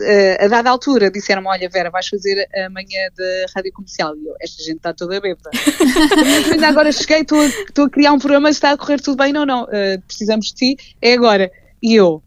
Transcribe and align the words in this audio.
uh, 0.00 0.44
a 0.44 0.48
dada 0.48 0.70
altura 0.70 1.10
disseram-me, 1.10 1.48
olha 1.48 1.68
Vera, 1.68 1.90
vais 1.90 2.06
fazer 2.08 2.48
a 2.54 2.70
manhã 2.70 3.08
da 3.16 3.24
rádio 3.54 3.72
comercial. 3.72 4.16
E 4.16 4.26
eu, 4.26 4.34
esta 4.40 4.62
gente 4.62 4.76
está 4.76 4.92
toda 4.92 5.20
bêbada. 5.20 5.50
Ainda 6.52 6.68
agora 6.68 6.90
cheguei, 6.92 7.20
estou 7.20 7.40
a, 7.40 7.84
a, 7.86 7.90
criar 7.90 8.12
um 8.12 8.18
programa, 8.18 8.50
está 8.50 8.72
a 8.72 8.76
correr 8.76 9.00
tudo 9.00 9.16
bem? 9.16 9.32
Não, 9.32 9.46
não, 9.46 9.64
uh, 9.64 10.00
precisamos 10.06 10.46
de 10.46 10.54
ti, 10.54 10.76
é 11.00 11.12
agora. 11.12 11.50
E 11.82 11.94
eu, 11.94 12.22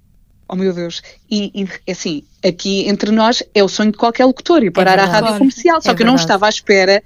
oh 0.48 0.56
meu 0.56 0.74
Deus, 0.74 1.02
e, 1.30 1.52
e 1.54 1.92
assim, 1.92 2.24
aqui 2.44 2.88
entre 2.88 3.12
nós 3.12 3.44
é 3.54 3.64
o 3.64 3.68
sonho 3.68 3.92
de 3.92 3.98
qualquer 3.98 4.26
locutor, 4.26 4.64
ir 4.64 4.72
parar 4.72 4.98
é 4.98 5.02
a 5.02 5.06
rádio 5.06 5.38
comercial, 5.38 5.82
só 5.82 5.92
é 5.92 5.96
que 5.96 6.02
eu 6.02 6.08
não 6.08 6.16
estava 6.16 6.46
à 6.46 6.50
espera 6.50 7.04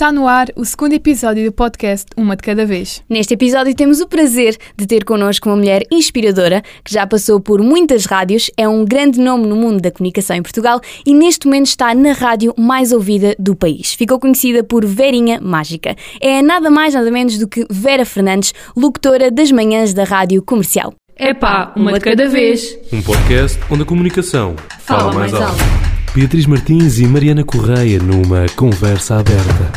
Está 0.00 0.10
no 0.10 0.26
ar 0.26 0.46
o 0.56 0.64
segundo 0.64 0.94
episódio 0.94 1.44
do 1.44 1.52
podcast 1.52 2.06
Uma 2.16 2.34
de 2.34 2.42
Cada 2.42 2.64
Vez. 2.64 3.02
Neste 3.06 3.34
episódio 3.34 3.74
temos 3.74 4.00
o 4.00 4.08
prazer 4.08 4.56
de 4.74 4.86
ter 4.86 5.04
connosco 5.04 5.46
uma 5.46 5.56
mulher 5.56 5.82
inspiradora 5.92 6.62
que 6.82 6.94
já 6.94 7.06
passou 7.06 7.38
por 7.38 7.60
muitas 7.60 8.06
rádios, 8.06 8.50
é 8.56 8.66
um 8.66 8.82
grande 8.82 9.20
nome 9.20 9.46
no 9.46 9.54
mundo 9.54 9.78
da 9.78 9.90
comunicação 9.90 10.34
em 10.36 10.42
Portugal 10.42 10.80
e 11.04 11.12
neste 11.12 11.46
momento 11.46 11.66
está 11.66 11.94
na 11.94 12.12
rádio 12.12 12.54
mais 12.56 12.92
ouvida 12.92 13.36
do 13.38 13.54
país. 13.54 13.92
Ficou 13.92 14.18
conhecida 14.18 14.64
por 14.64 14.86
Verinha 14.86 15.38
Mágica. 15.38 15.94
É 16.18 16.40
nada 16.40 16.70
mais 16.70 16.94
nada 16.94 17.10
menos 17.10 17.36
do 17.36 17.46
que 17.46 17.66
Vera 17.68 18.06
Fernandes, 18.06 18.54
locutora 18.74 19.30
das 19.30 19.52
manhãs 19.52 19.92
da 19.92 20.04
rádio 20.04 20.42
comercial. 20.42 20.94
Epá, 21.14 21.74
uma, 21.76 21.90
uma 21.90 21.98
de 21.98 22.04
cada 22.06 22.26
vez. 22.26 22.74
Um 22.90 23.02
podcast 23.02 23.58
onde 23.70 23.82
a 23.82 23.84
comunicação 23.84 24.56
fala, 24.78 25.00
fala 25.00 25.12
mais, 25.12 25.32
mais 25.32 25.44
alto. 25.44 25.62
alto. 25.62 25.89
Beatriz 26.12 26.44
Martins 26.44 26.98
e 26.98 27.06
Mariana 27.06 27.44
Correia 27.44 28.00
numa 28.00 28.44
conversa 28.56 29.20
aberta. 29.20 29.72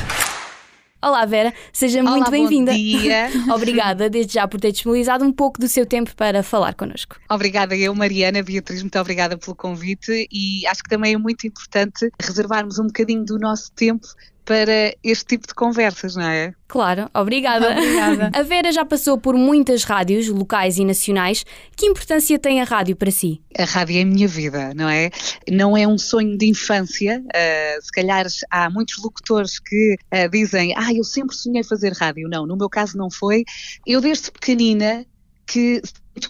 Olá 1.00 1.26
Vera, 1.28 1.54
seja 1.72 2.02
Olá, 2.02 2.10
muito 2.10 2.32
bem-vinda. 2.32 2.72
Bom 2.72 2.78
dia. 2.78 3.30
Obrigada 3.54 4.10
desde 4.10 4.34
já 4.34 4.48
por 4.48 4.60
ter 4.60 4.72
disponibilizado 4.72 5.24
um 5.24 5.32
pouco 5.32 5.60
do 5.60 5.68
seu 5.68 5.86
tempo 5.86 6.16
para 6.16 6.42
falar 6.42 6.74
connosco. 6.74 7.18
Obrigada 7.30 7.76
eu, 7.76 7.94
Mariana, 7.94 8.42
Beatriz, 8.42 8.82
muito 8.82 8.98
obrigada 8.98 9.38
pelo 9.38 9.56
convite 9.56 10.28
e 10.32 10.66
acho 10.66 10.82
que 10.82 10.90
também 10.90 11.14
é 11.14 11.18
muito 11.20 11.46
importante 11.46 12.10
reservarmos 12.20 12.80
um 12.80 12.88
bocadinho 12.88 13.24
do 13.24 13.38
nosso 13.38 13.72
tempo 13.74 14.08
para 14.46 14.94
este 15.04 15.26
tipo 15.26 15.48
de 15.48 15.54
conversas, 15.54 16.16
não 16.16 16.24
é? 16.24 16.54
Claro, 16.68 17.10
obrigada. 17.14 17.72
obrigada. 17.72 18.32
A 18.38 18.42
Vera 18.42 18.72
já 18.72 18.84
passou 18.84 19.18
por 19.18 19.36
muitas 19.36 19.84
rádios, 19.84 20.28
locais 20.28 20.78
e 20.78 20.86
nacionais. 20.86 21.46
Que 21.76 21.86
importância 21.86 22.38
tem 22.40 22.62
a 22.62 22.64
rádio 22.64 22.96
para 22.96 23.12
si? 23.12 23.42
A 23.58 23.64
rádio 23.64 23.98
é 23.98 24.02
a 24.02 24.06
minha 24.06 24.28
vida, 24.28 24.74
não 24.74 24.90
é? 24.90 25.10
Não 25.50 25.78
é 25.78 25.88
um 25.88 25.98
sonho 25.98 26.38
de 26.38 26.48
infância. 26.48 27.22
Uh, 27.28 27.82
se 27.82 27.92
calhar 27.92 28.26
há 28.50 28.70
muitos 28.70 29.02
locutores 29.04 29.60
que 29.60 29.96
uh, 30.14 30.30
dizem, 30.30 30.74
ah, 30.76 30.94
eu 30.94 31.04
sempre 31.04 31.36
sonhei 31.36 31.64
fazer 31.64 31.94
rádio. 31.94 32.28
Não, 32.28 32.46
no 32.46 32.58
meu 32.58 32.70
caso 32.70 32.98
não 32.98 33.10
foi. 33.10 33.44
Eu 33.86 34.02
desde 34.02 34.32
pequenina 34.32 35.06
que 35.46 35.82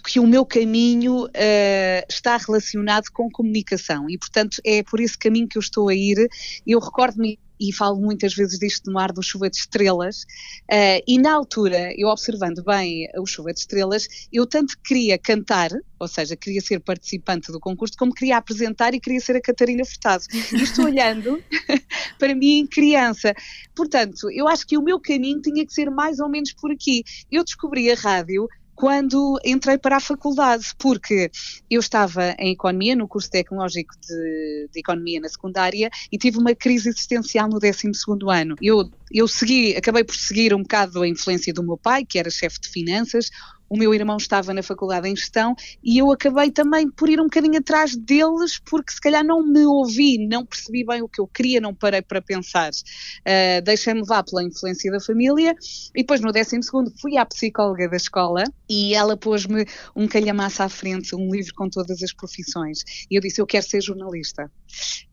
que 0.02 0.18
o 0.18 0.26
meu 0.26 0.46
caminho 0.46 1.26
uh, 1.26 2.06
está 2.08 2.38
relacionado 2.38 3.10
com 3.12 3.30
comunicação 3.30 4.08
e, 4.08 4.16
portanto, 4.16 4.56
é 4.64 4.82
por 4.82 4.98
esse 4.98 5.16
caminho 5.16 5.46
que 5.46 5.58
eu 5.58 5.60
estou 5.60 5.88
a 5.88 5.94
ir. 5.94 6.26
Eu 6.66 6.78
recordo-me 6.78 7.38
e 7.58 7.72
falo 7.72 8.00
muitas 8.00 8.34
vezes 8.34 8.58
disto 8.58 8.90
no 8.90 8.98
ar 8.98 9.12
do 9.12 9.22
Chuva 9.22 9.48
de 9.48 9.56
Estrelas, 9.56 10.22
uh, 10.70 11.02
e 11.06 11.18
na 11.18 11.32
altura, 11.32 11.92
eu 11.96 12.08
observando 12.08 12.62
bem 12.62 13.08
o 13.16 13.26
Chuva 13.26 13.52
de 13.52 13.60
Estrelas, 13.60 14.08
eu 14.32 14.46
tanto 14.46 14.76
queria 14.84 15.18
cantar, 15.18 15.70
ou 15.98 16.08
seja, 16.08 16.36
queria 16.36 16.60
ser 16.60 16.80
participante 16.80 17.50
do 17.50 17.60
concurso, 17.60 17.96
como 17.98 18.14
queria 18.14 18.36
apresentar 18.36 18.94
e 18.94 19.00
queria 19.00 19.20
ser 19.20 19.36
a 19.36 19.40
Catarina 19.40 19.84
Furtado. 19.84 20.24
Isto 20.52 20.82
olhando 20.84 21.42
para 22.18 22.34
mim 22.34 22.66
criança. 22.70 23.34
Portanto, 23.74 24.30
eu 24.30 24.48
acho 24.48 24.66
que 24.66 24.76
o 24.76 24.82
meu 24.82 25.00
caminho 25.00 25.40
tinha 25.40 25.64
que 25.64 25.72
ser 25.72 25.90
mais 25.90 26.18
ou 26.18 26.28
menos 26.28 26.52
por 26.52 26.70
aqui. 26.70 27.02
Eu 27.30 27.44
descobri 27.44 27.90
a 27.90 27.94
rádio 27.94 28.48
quando 28.74 29.38
entrei 29.44 29.78
para 29.78 29.96
a 29.96 30.00
faculdade, 30.00 30.66
porque 30.78 31.30
eu 31.70 31.80
estava 31.80 32.34
em 32.38 32.52
Economia, 32.52 32.96
no 32.96 33.08
curso 33.08 33.30
tecnológico 33.30 33.94
de, 34.00 34.68
de 34.72 34.80
Economia 34.80 35.20
na 35.20 35.28
secundária, 35.28 35.90
e 36.10 36.18
tive 36.18 36.38
uma 36.38 36.54
crise 36.54 36.88
existencial 36.88 37.48
no 37.48 37.58
12 37.58 37.90
ano. 38.30 38.56
Eu, 38.60 38.90
eu 39.12 39.28
segui, 39.28 39.76
acabei 39.76 40.04
por 40.04 40.14
seguir 40.14 40.54
um 40.54 40.62
bocado 40.62 41.02
a 41.02 41.08
influência 41.08 41.52
do 41.52 41.62
meu 41.62 41.76
pai, 41.76 42.04
que 42.04 42.18
era 42.18 42.30
chefe 42.30 42.60
de 42.60 42.68
finanças, 42.68 43.30
o 43.68 43.76
meu 43.76 43.94
irmão 43.94 44.16
estava 44.16 44.52
na 44.52 44.62
faculdade 44.62 45.08
em 45.08 45.16
gestão 45.16 45.54
e 45.82 45.98
eu 45.98 46.10
acabei 46.12 46.50
também 46.50 46.90
por 46.90 47.08
ir 47.08 47.20
um 47.20 47.24
bocadinho 47.24 47.58
atrás 47.58 47.96
deles 47.96 48.58
porque 48.58 48.92
se 48.92 49.00
calhar 49.00 49.24
não 49.24 49.46
me 49.46 49.64
ouvi, 49.64 50.18
não 50.26 50.44
percebi 50.44 50.84
bem 50.84 51.02
o 51.02 51.08
que 51.08 51.20
eu 51.20 51.26
queria, 51.26 51.60
não 51.60 51.74
parei 51.74 52.02
para 52.02 52.20
pensar. 52.20 52.70
Uh, 52.70 53.62
Deixei-me 53.64 54.00
levar 54.00 54.22
pela 54.24 54.42
influência 54.42 54.90
da 54.90 55.00
família 55.00 55.54
e 55.94 56.02
depois 56.02 56.20
no 56.20 56.32
12 56.32 56.62
segundo 56.62 56.92
fui 57.00 57.16
à 57.16 57.24
psicóloga 57.24 57.88
da 57.88 57.96
escola 57.96 58.44
e 58.68 58.94
ela 58.94 59.16
pôs-me 59.16 59.66
um 59.94 60.06
calhamaço 60.06 60.62
à 60.62 60.68
frente, 60.68 61.14
um 61.14 61.30
livro 61.30 61.54
com 61.54 61.68
todas 61.68 62.02
as 62.02 62.12
profissões 62.12 62.80
e 63.10 63.16
eu 63.16 63.20
disse 63.20 63.40
eu 63.40 63.46
quero 63.46 63.64
ser 63.64 63.80
jornalista. 63.82 64.50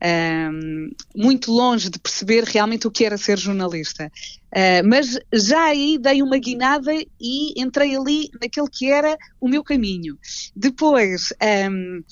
Um, 0.04 0.90
muito 1.16 1.52
longe 1.52 1.90
de 1.90 2.00
perceber 2.00 2.44
realmente 2.44 2.88
o 2.88 2.92
que 2.92 3.06
era 3.06 3.18
ser 3.18 3.38
jornalista. 3.38 4.12
Uh, 4.52 4.86
mas 4.86 5.18
já 5.32 5.66
aí 5.66 5.98
dei 5.98 6.22
uma 6.22 6.38
guinada 6.38 6.92
e 6.94 7.62
entrei 7.62 7.96
ali 7.96 8.30
naquele 8.42 8.68
que 8.70 8.92
era 8.92 9.18
o 9.40 9.48
meu 9.48 9.64
caminho. 9.64 10.18
Depois, 10.56 11.34
um, 11.70 12.04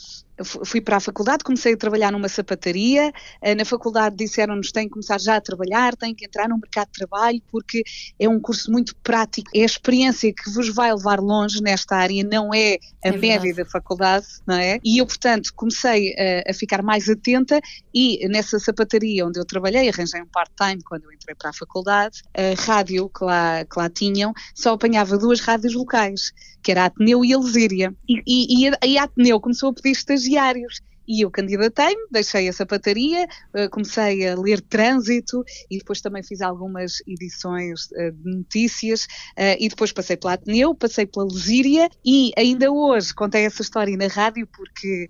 fui 0.44 0.82
para 0.82 0.98
a 0.98 1.00
faculdade, 1.00 1.44
comecei 1.44 1.74
a 1.74 1.78
trabalhar 1.78 2.12
numa 2.12 2.30
sapataria. 2.30 3.12
Eh, 3.42 3.56
na 3.56 3.66
faculdade 3.66 4.16
disseram-nos 4.16 4.72
tem 4.72 4.86
que 4.86 4.92
começar 4.92 5.20
já 5.20 5.36
a 5.36 5.42
trabalhar, 5.42 5.96
tem 5.96 6.14
que 6.16 6.26
entrar 6.26 6.48
no 6.48 6.58
mercado 6.58 6.88
de 6.88 6.94
trabalho, 6.94 7.42
porque 7.52 7.84
é 8.20 8.28
um 8.28 8.40
curso 8.40 8.72
muito 8.72 8.96
prático. 8.98 9.50
É 9.54 9.62
a 9.62 9.66
experiência 9.66 10.34
que 10.34 10.50
vos 10.50 10.74
vai 10.74 10.94
levar 10.94 11.20
longe 11.20 11.62
nesta 11.62 11.96
área, 11.96 12.24
não 12.24 12.54
é 12.54 12.78
a 13.04 13.10
é 13.10 13.12
média 13.18 13.54
da 13.54 13.66
faculdade, 13.66 14.26
não 14.48 14.56
é? 14.56 14.80
E 14.84 15.00
eu, 15.00 15.06
portanto, 15.06 15.52
comecei 15.56 16.14
a, 16.18 16.52
a 16.52 16.54
ficar 16.54 16.82
mais 16.82 17.10
atenta 17.10 17.60
e 17.94 18.28
nessa 18.28 18.60
sapataria 18.60 19.26
onde 19.26 19.40
eu 19.40 19.46
trabalhei, 19.46 19.90
arranjei 19.90 20.22
um 20.22 20.28
part-time 20.28 20.82
quando 20.84 21.04
eu 21.04 21.12
entrei 21.12 21.36
para 21.36 21.50
a 21.50 21.54
faculdade, 21.54 22.22
a 22.34 22.62
rádio 22.62 23.10
que 23.10 23.24
lá, 23.24 23.66
que 23.66 23.80
lá 23.80 23.90
tinham, 23.90 24.34
só 24.56 24.74
apanhava 24.74 25.18
duas 25.18 25.40
rádios 25.40 25.74
locais, 25.74 26.32
que 26.62 26.72
era 26.72 26.84
a 26.84 26.86
Ateneu 26.86 27.24
e 27.24 27.34
a 27.34 27.40
Lesíria. 27.40 27.94
E, 28.08 28.22
e, 28.28 28.72
e 28.86 28.98
a 28.98 29.04
Ateneu 29.04 29.40
começou 29.40 29.70
a 29.70 29.74
pedir 29.74 29.92
estagiários 29.92 30.29
estagiários. 30.30 30.82
E 31.12 31.22
eu 31.22 31.32
candidatei-me, 31.32 32.06
deixei 32.12 32.48
a 32.48 32.54
sapataria, 32.54 33.28
eh, 33.56 33.68
comecei 33.68 34.28
a 34.28 34.36
ler 34.36 34.62
trânsito 34.62 35.44
e 35.68 35.80
depois 35.80 36.02
também 36.02 36.22
fiz 36.22 36.40
algumas 36.40 37.02
edições 37.08 37.92
eh, 37.96 38.12
de 38.12 38.36
notícias 38.38 39.08
eh, 39.36 39.58
e 39.60 39.70
depois 39.70 39.92
passei 39.92 40.16
pela 40.16 40.34
Ateneu, 40.34 40.76
passei 40.76 41.08
pela 41.08 41.26
Lusíria 41.26 41.90
e 42.06 42.32
ainda 42.38 42.72
hoje 42.72 43.12
contei 43.16 43.44
essa 43.44 43.64
história 43.64 43.98
na 43.98 44.06
rádio 44.06 44.48
porque 44.56 45.10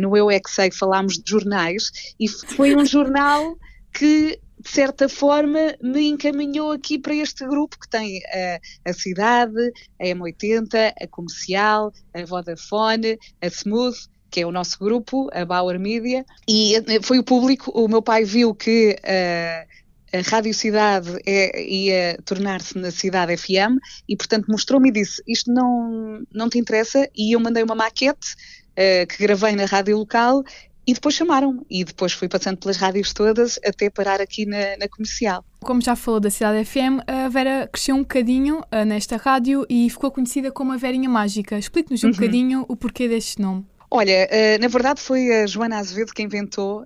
no 0.00 0.16
Eu 0.16 0.32
É 0.32 0.40
Que 0.40 0.50
Sei 0.50 0.72
falámos 0.72 1.14
de 1.14 1.30
jornais 1.30 1.92
e 2.18 2.28
foi 2.28 2.74
um 2.74 2.84
jornal 2.84 3.56
que 3.94 4.40
de 4.58 4.70
certa 4.70 5.08
forma, 5.08 5.76
me 5.80 6.08
encaminhou 6.08 6.72
aqui 6.72 6.98
para 6.98 7.14
este 7.14 7.46
grupo 7.46 7.78
que 7.78 7.88
tem 7.88 8.20
a, 8.24 8.90
a 8.90 8.92
cidade, 8.92 9.72
a 10.00 10.04
M80, 10.04 10.92
a 11.00 11.06
comercial, 11.06 11.92
a 12.12 12.24
Vodafone, 12.24 13.18
a 13.40 13.46
Smooth, 13.46 13.96
que 14.30 14.40
é 14.40 14.46
o 14.46 14.52
nosso 14.52 14.78
grupo, 14.78 15.28
a 15.32 15.44
Bauer 15.44 15.78
Media, 15.78 16.24
e 16.48 16.74
eh, 16.74 17.00
foi 17.02 17.18
o 17.18 17.24
público, 17.24 17.70
o 17.70 17.88
meu 17.88 18.02
pai 18.02 18.24
viu 18.24 18.54
que 18.54 18.96
uh, 18.98 19.76
a 20.16 20.30
Rádio 20.30 20.54
Cidade 20.54 21.18
é, 21.26 21.62
ia 21.62 22.18
tornar-se 22.24 22.78
na 22.78 22.90
Cidade 22.90 23.36
FM 23.36 23.78
e, 24.08 24.16
portanto, 24.16 24.46
mostrou-me 24.48 24.88
e 24.88 24.92
disse: 24.92 25.22
Isto 25.26 25.52
não, 25.52 26.22
não 26.32 26.48
te 26.48 26.58
interessa? 26.58 27.08
E 27.14 27.34
eu 27.34 27.40
mandei 27.40 27.62
uma 27.62 27.74
maquete 27.74 28.34
uh, 28.72 29.06
que 29.06 29.18
gravei 29.18 29.54
na 29.56 29.64
rádio 29.64 29.96
local 29.96 30.44
e 30.86 30.94
depois 30.94 31.16
chamaram 31.16 31.66
e 31.68 31.84
depois 31.84 32.12
fui 32.12 32.28
passando 32.28 32.58
pelas 32.58 32.76
rádios 32.76 33.12
todas 33.12 33.58
até 33.64 33.90
parar 33.90 34.20
aqui 34.20 34.46
na, 34.46 34.76
na, 34.78 34.88
comercial. 34.88 35.44
Como 35.60 35.82
já 35.82 35.96
falou 35.96 36.20
da 36.20 36.30
Cidade 36.30 36.64
FM, 36.64 37.02
a 37.06 37.28
Vera 37.28 37.68
cresceu 37.72 37.96
um 37.96 38.00
bocadinho 38.00 38.60
uh, 38.60 38.84
nesta 38.86 39.16
rádio 39.16 39.66
e 39.68 39.90
ficou 39.90 40.12
conhecida 40.12 40.52
como 40.52 40.72
a 40.72 40.76
Verinha 40.76 41.08
Mágica. 41.08 41.58
Explique-nos 41.58 42.04
um 42.04 42.08
uhum. 42.08 42.12
bocadinho 42.12 42.64
o 42.68 42.76
porquê 42.76 43.08
deste 43.08 43.42
nome. 43.42 43.66
Olha, 43.90 44.28
uh, 44.30 44.60
na 44.60 44.68
verdade 44.68 45.00
foi 45.00 45.42
a 45.42 45.46
Joana 45.46 45.78
Azevedo 45.78 46.12
que 46.12 46.22
inventou. 46.22 46.84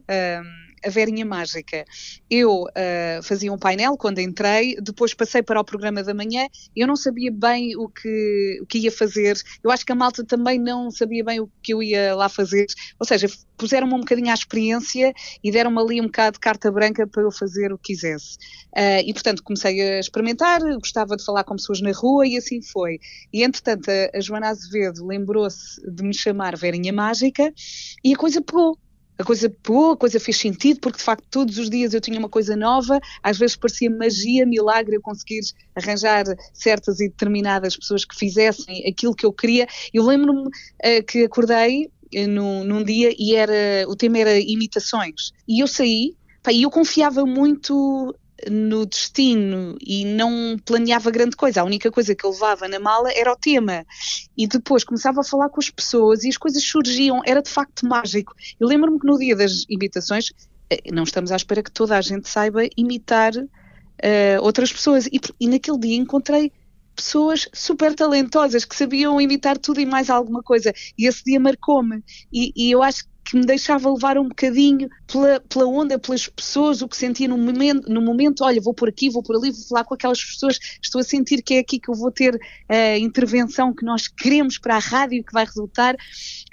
A 0.85 0.89
Verinha 0.89 1.25
Mágica. 1.27 1.85
Eu 2.31 2.63
uh, 2.63 3.23
fazia 3.23 3.53
um 3.53 3.59
painel 3.59 3.97
quando 3.97 4.19
entrei, 4.19 4.77
depois 4.81 5.13
passei 5.15 5.43
para 5.43 5.61
o 5.61 5.65
programa 5.65 6.03
da 6.03 6.15
manhã, 6.15 6.47
eu 6.75 6.87
não 6.87 6.97
sabia 6.97 7.31
bem 7.31 7.77
o 7.77 7.89
que, 7.89 8.59
o 8.63 8.67
que 8.67 8.79
ia 8.79 8.93
fazer, 8.93 9.37
eu 9.63 9.71
acho 9.71 9.85
que 9.85 9.93
a 9.93 9.95
malta 9.95 10.25
também 10.25 10.59
não 10.59 10.91
sabia 10.91 11.23
bem 11.23 11.41
o 11.41 11.51
que 11.63 11.75
eu 11.75 11.83
ia 11.83 12.15
lá 12.15 12.29
fazer, 12.29 12.67
ou 12.99 13.07
seja, 13.07 13.29
puseram-me 13.57 13.93
um 13.93 14.01
bocadinho 14.01 14.31
à 14.31 14.35
experiência 14.35 15.13
e 15.45 15.51
deram-me 15.51 15.79
ali 15.79 16.01
um 16.01 16.07
bocado 16.07 16.35
de 16.35 16.41
carta 16.41 16.71
branca 16.73 17.07
para 17.07 17.23
eu 17.23 17.31
fazer 17.31 17.73
o 17.73 17.79
que 17.79 17.91
quisesse. 17.91 18.37
Uh, 18.77 19.03
e 19.05 19.13
portanto 19.13 19.43
comecei 19.43 19.81
a 19.81 20.01
experimentar, 20.01 20.61
gostava 20.79 21.17
de 21.17 21.25
falar 21.25 21.45
com 21.45 21.57
pessoas 21.57 21.81
na 21.81 21.93
rua 21.93 22.27
e 22.27 22.37
assim 22.37 22.63
foi. 22.63 22.99
E 23.33 23.43
entretanto 23.43 23.91
a, 23.91 24.17
a 24.17 24.21
Joana 24.21 24.49
Azevedo 24.49 25.07
lembrou-se 25.07 25.81
de 25.91 26.03
me 26.03 26.15
chamar 26.15 26.57
Verinha 26.57 26.93
Mágica 26.93 27.53
e 28.05 28.15
a 28.15 28.17
coisa 28.17 28.41
pegou. 28.41 28.79
A 29.21 29.25
coisa 29.25 29.51
pegou, 29.51 29.93
a 29.93 29.97
coisa 29.97 30.19
fez 30.19 30.39
sentido, 30.39 30.81
porque 30.81 30.97
de 30.97 31.05
facto 31.05 31.25
todos 31.31 31.59
os 31.59 31.69
dias 31.69 31.93
eu 31.93 32.01
tinha 32.01 32.19
uma 32.19 32.29
coisa 32.29 32.57
nova, 32.57 32.99
às 33.23 33.39
vezes 33.39 33.55
parecia 33.55 33.91
magia, 33.91 34.47
milagre 34.47 34.97
eu 34.97 35.03
conseguir 35.03 35.41
arranjar 35.77 36.25
certas 36.55 37.01
e 37.01 37.09
determinadas 37.09 37.77
pessoas 37.77 38.05
que 38.05 38.17
fizessem 38.17 38.83
aquilo 38.89 39.15
que 39.15 39.27
eu 39.27 39.33
queria. 39.33 39.67
Eu 39.93 40.07
lembro-me 40.07 40.47
uh, 40.47 41.05
que 41.07 41.25
acordei 41.25 41.87
uh, 41.87 42.29
num, 42.29 42.65
num, 42.65 42.83
dia 42.83 43.15
e 43.19 43.35
era 43.35 43.87
o 43.89 43.95
tema 43.95 44.19
era 44.19 44.39
imitações. 44.39 45.33
E 45.47 45.61
eu 45.61 45.67
saí, 45.67 46.17
pá, 46.43 46.51
e 46.51 46.63
eu 46.63 46.71
confiava 46.71 47.27
muito 47.27 48.15
no 48.49 48.87
destino 48.87 49.77
e 49.81 50.05
não 50.05 50.57
planeava 50.65 51.11
grande 51.11 51.37
coisa. 51.37 51.61
A 51.61 51.65
única 51.65 51.91
coisa 51.91 52.15
que 52.15 52.25
eu 52.25 52.31
levava 52.31 52.69
na 52.69 52.79
mala 52.79 53.11
era 53.13 53.33
o 53.33 53.37
tema. 53.37 53.85
E 54.37 54.47
depois 54.47 54.85
começava 54.85 55.21
a 55.21 55.25
falar 55.25 55.49
com 55.49 55.61
as 55.61 55.71
pessoas 55.71 56.25
e 56.25 56.29
as 56.29 56.37
coisas 56.37 56.63
surgiam. 56.63 57.21
Era 57.27 57.43
de 57.43 57.51
facto 57.51 57.87
mágico. 57.87 58.35
Eu 58.59 58.69
lembro-me 58.69 58.99
que 58.99 59.07
no 59.07 59.19
dia 59.19 59.37
das 59.37 59.65
imitações, 59.69 60.31
eh, 60.71 60.91
não 60.93 61.03
estamos 61.03 61.33
à 61.33 61.37
espera 61.37 61.63
que 61.63 61.73
toda 61.73 61.97
a 61.97 62.01
gente 62.01 62.29
saiba 62.29 62.63
imitar 62.77 63.33
uh, 63.37 64.43
outras 64.43 64.73
pessoas. 64.73 65.07
E, 65.07 65.21
e 65.39 65.49
naquele 65.49 65.79
dia 65.79 65.97
encontrei 65.97 66.53
pessoas 66.95 67.49
super 67.53 67.95
talentosas 67.95 68.65
que 68.65 68.77
sabiam 68.77 69.21
imitar 69.21 69.57
tudo 69.57 69.81
e 69.81 69.87
mais 69.87 70.11
alguma 70.11 70.43
coisa. 70.43 70.73
E 70.97 71.07
esse 71.07 71.25
dia 71.25 71.41
marcou-me. 71.41 72.03
E, 72.33 72.53
e, 72.55 72.71
eu 72.71 72.83
acho 72.83 73.05
que 73.31 73.37
me 73.37 73.47
deixava 73.47 73.89
levar 73.93 74.19
um 74.19 74.29
bocadinho 74.29 74.89
pela, 75.07 75.39
pela 75.41 75.65
onda, 75.65 75.97
pelas 76.01 76.27
pessoas, 76.27 76.83
o 76.83 76.89
que 76.89 76.97
sentia 76.97 77.29
no 77.29 77.39
momento, 77.39 77.89
no 77.89 78.03
momento, 78.03 78.43
olha, 78.43 78.61
vou 78.61 78.75
por 78.75 78.89
aqui, 78.89 79.09
vou 79.09 79.23
por 79.23 79.37
ali, 79.37 79.53
vou 79.53 79.63
falar 79.69 79.85
com 79.85 79.95
aquelas 79.95 80.23
pessoas, 80.23 80.59
estou 80.83 81.01
a 81.01 81.05
sentir 81.05 81.41
que 81.41 81.55
é 81.55 81.59
aqui 81.61 81.79
que 81.79 81.89
eu 81.89 81.95
vou 81.95 82.11
ter 82.11 82.37
a 82.69 82.99
intervenção 82.99 83.73
que 83.73 83.85
nós 83.85 84.09
queremos 84.09 84.59
para 84.59 84.75
a 84.75 84.81
rádio 84.81 85.23
que 85.23 85.33
vai 85.33 85.45
resultar. 85.45 85.95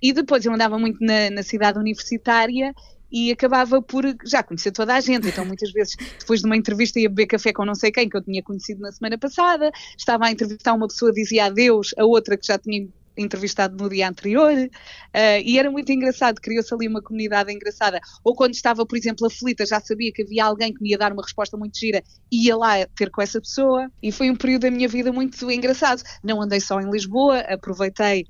E 0.03 0.13
depois 0.13 0.45
eu 0.45 0.53
andava 0.53 0.77
muito 0.77 1.03
na, 1.03 1.31
na 1.31 1.41
cidade 1.41 1.79
universitária 1.79 2.75
e 3.11 3.31
acabava 3.31 3.81
por 3.81 4.03
já 4.23 4.43
conhecer 4.43 4.71
toda 4.71 4.93
a 4.93 4.99
gente. 4.99 5.27
Então, 5.27 5.45
muitas 5.45 5.71
vezes, 5.71 5.95
depois 6.19 6.41
de 6.41 6.45
uma 6.45 6.55
entrevista, 6.55 6.99
ia 6.99 7.09
beber 7.09 7.25
café 7.25 7.51
com 7.51 7.65
não 7.65 7.73
sei 7.73 7.91
quem, 7.91 8.07
que 8.07 8.17
eu 8.17 8.23
tinha 8.23 8.43
conhecido 8.43 8.81
na 8.81 8.91
semana 8.91 9.17
passada, 9.17 9.71
estava 9.97 10.27
a 10.27 10.31
entrevistar 10.31 10.73
uma 10.73 10.87
pessoa, 10.87 11.11
dizia 11.11 11.45
adeus 11.45 11.95
a 11.97 12.05
outra 12.05 12.37
que 12.37 12.45
já 12.45 12.59
tinha 12.59 12.87
entrevistado 13.17 13.81
no 13.81 13.89
dia 13.89 14.07
anterior, 14.07 14.53
uh, 14.53 15.41
e 15.43 15.57
era 15.57 15.69
muito 15.71 15.91
engraçado, 15.91 16.39
criou-se 16.39 16.73
ali 16.73 16.87
uma 16.87 17.01
comunidade 17.01 17.51
engraçada. 17.51 17.99
Ou 18.23 18.35
quando 18.35 18.53
estava, 18.53 18.85
por 18.85 18.97
exemplo, 18.97 19.27
aflita, 19.27 19.65
já 19.65 19.79
sabia 19.79 20.11
que 20.11 20.23
havia 20.23 20.45
alguém 20.45 20.73
que 20.73 20.81
me 20.81 20.91
ia 20.91 20.97
dar 20.97 21.11
uma 21.11 21.23
resposta 21.23 21.57
muito 21.57 21.77
gira, 21.77 22.03
ia 22.31 22.55
lá 22.55 22.85
ter 22.95 23.09
com 23.09 23.21
essa 23.21 23.39
pessoa, 23.39 23.89
e 24.01 24.11
foi 24.11 24.29
um 24.29 24.35
período 24.35 24.63
da 24.63 24.71
minha 24.71 24.87
vida 24.87 25.11
muito 25.11 25.49
engraçado. 25.51 26.01
Não 26.23 26.41
andei 26.41 26.59
só 26.59 26.79
em 26.79 26.89
Lisboa, 26.89 27.39
aproveitei 27.39 28.25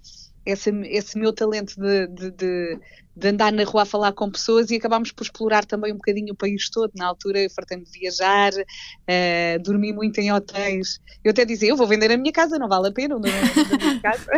esse, 0.47 0.71
esse 0.85 1.17
meu 1.17 1.33
talento 1.33 1.75
de, 1.79 2.07
de, 2.07 2.31
de, 2.31 2.79
de, 3.15 3.27
andar 3.27 3.51
na 3.51 3.63
rua 3.63 3.81
a 3.81 3.85
falar 3.85 4.13
com 4.13 4.31
pessoas 4.31 4.71
e 4.71 4.75
acabámos 4.75 5.11
por 5.11 5.23
explorar 5.23 5.65
também 5.65 5.91
um 5.91 5.97
bocadinho 5.97 6.33
o 6.33 6.35
país 6.35 6.69
todo. 6.69 6.91
Na 6.95 7.07
altura 7.07 7.39
eu 7.39 7.49
fartei-me 7.49 7.83
de 7.83 7.99
viajar, 7.99 8.53
uh, 8.53 9.61
dormi 9.61 9.91
muito 9.91 10.19
em 10.19 10.31
hotéis. 10.31 11.01
Eu 11.23 11.31
até 11.31 11.43
dizia, 11.43 11.69
eu 11.69 11.75
vou 11.75 11.85
vender 11.85 12.11
a 12.11 12.17
minha 12.17 12.31
casa, 12.31 12.57
não 12.57 12.69
vale 12.69 12.87
a 12.87 12.91
pena, 12.91 13.15
não, 13.15 13.21
minha 13.21 13.99
casa. 14.01 14.31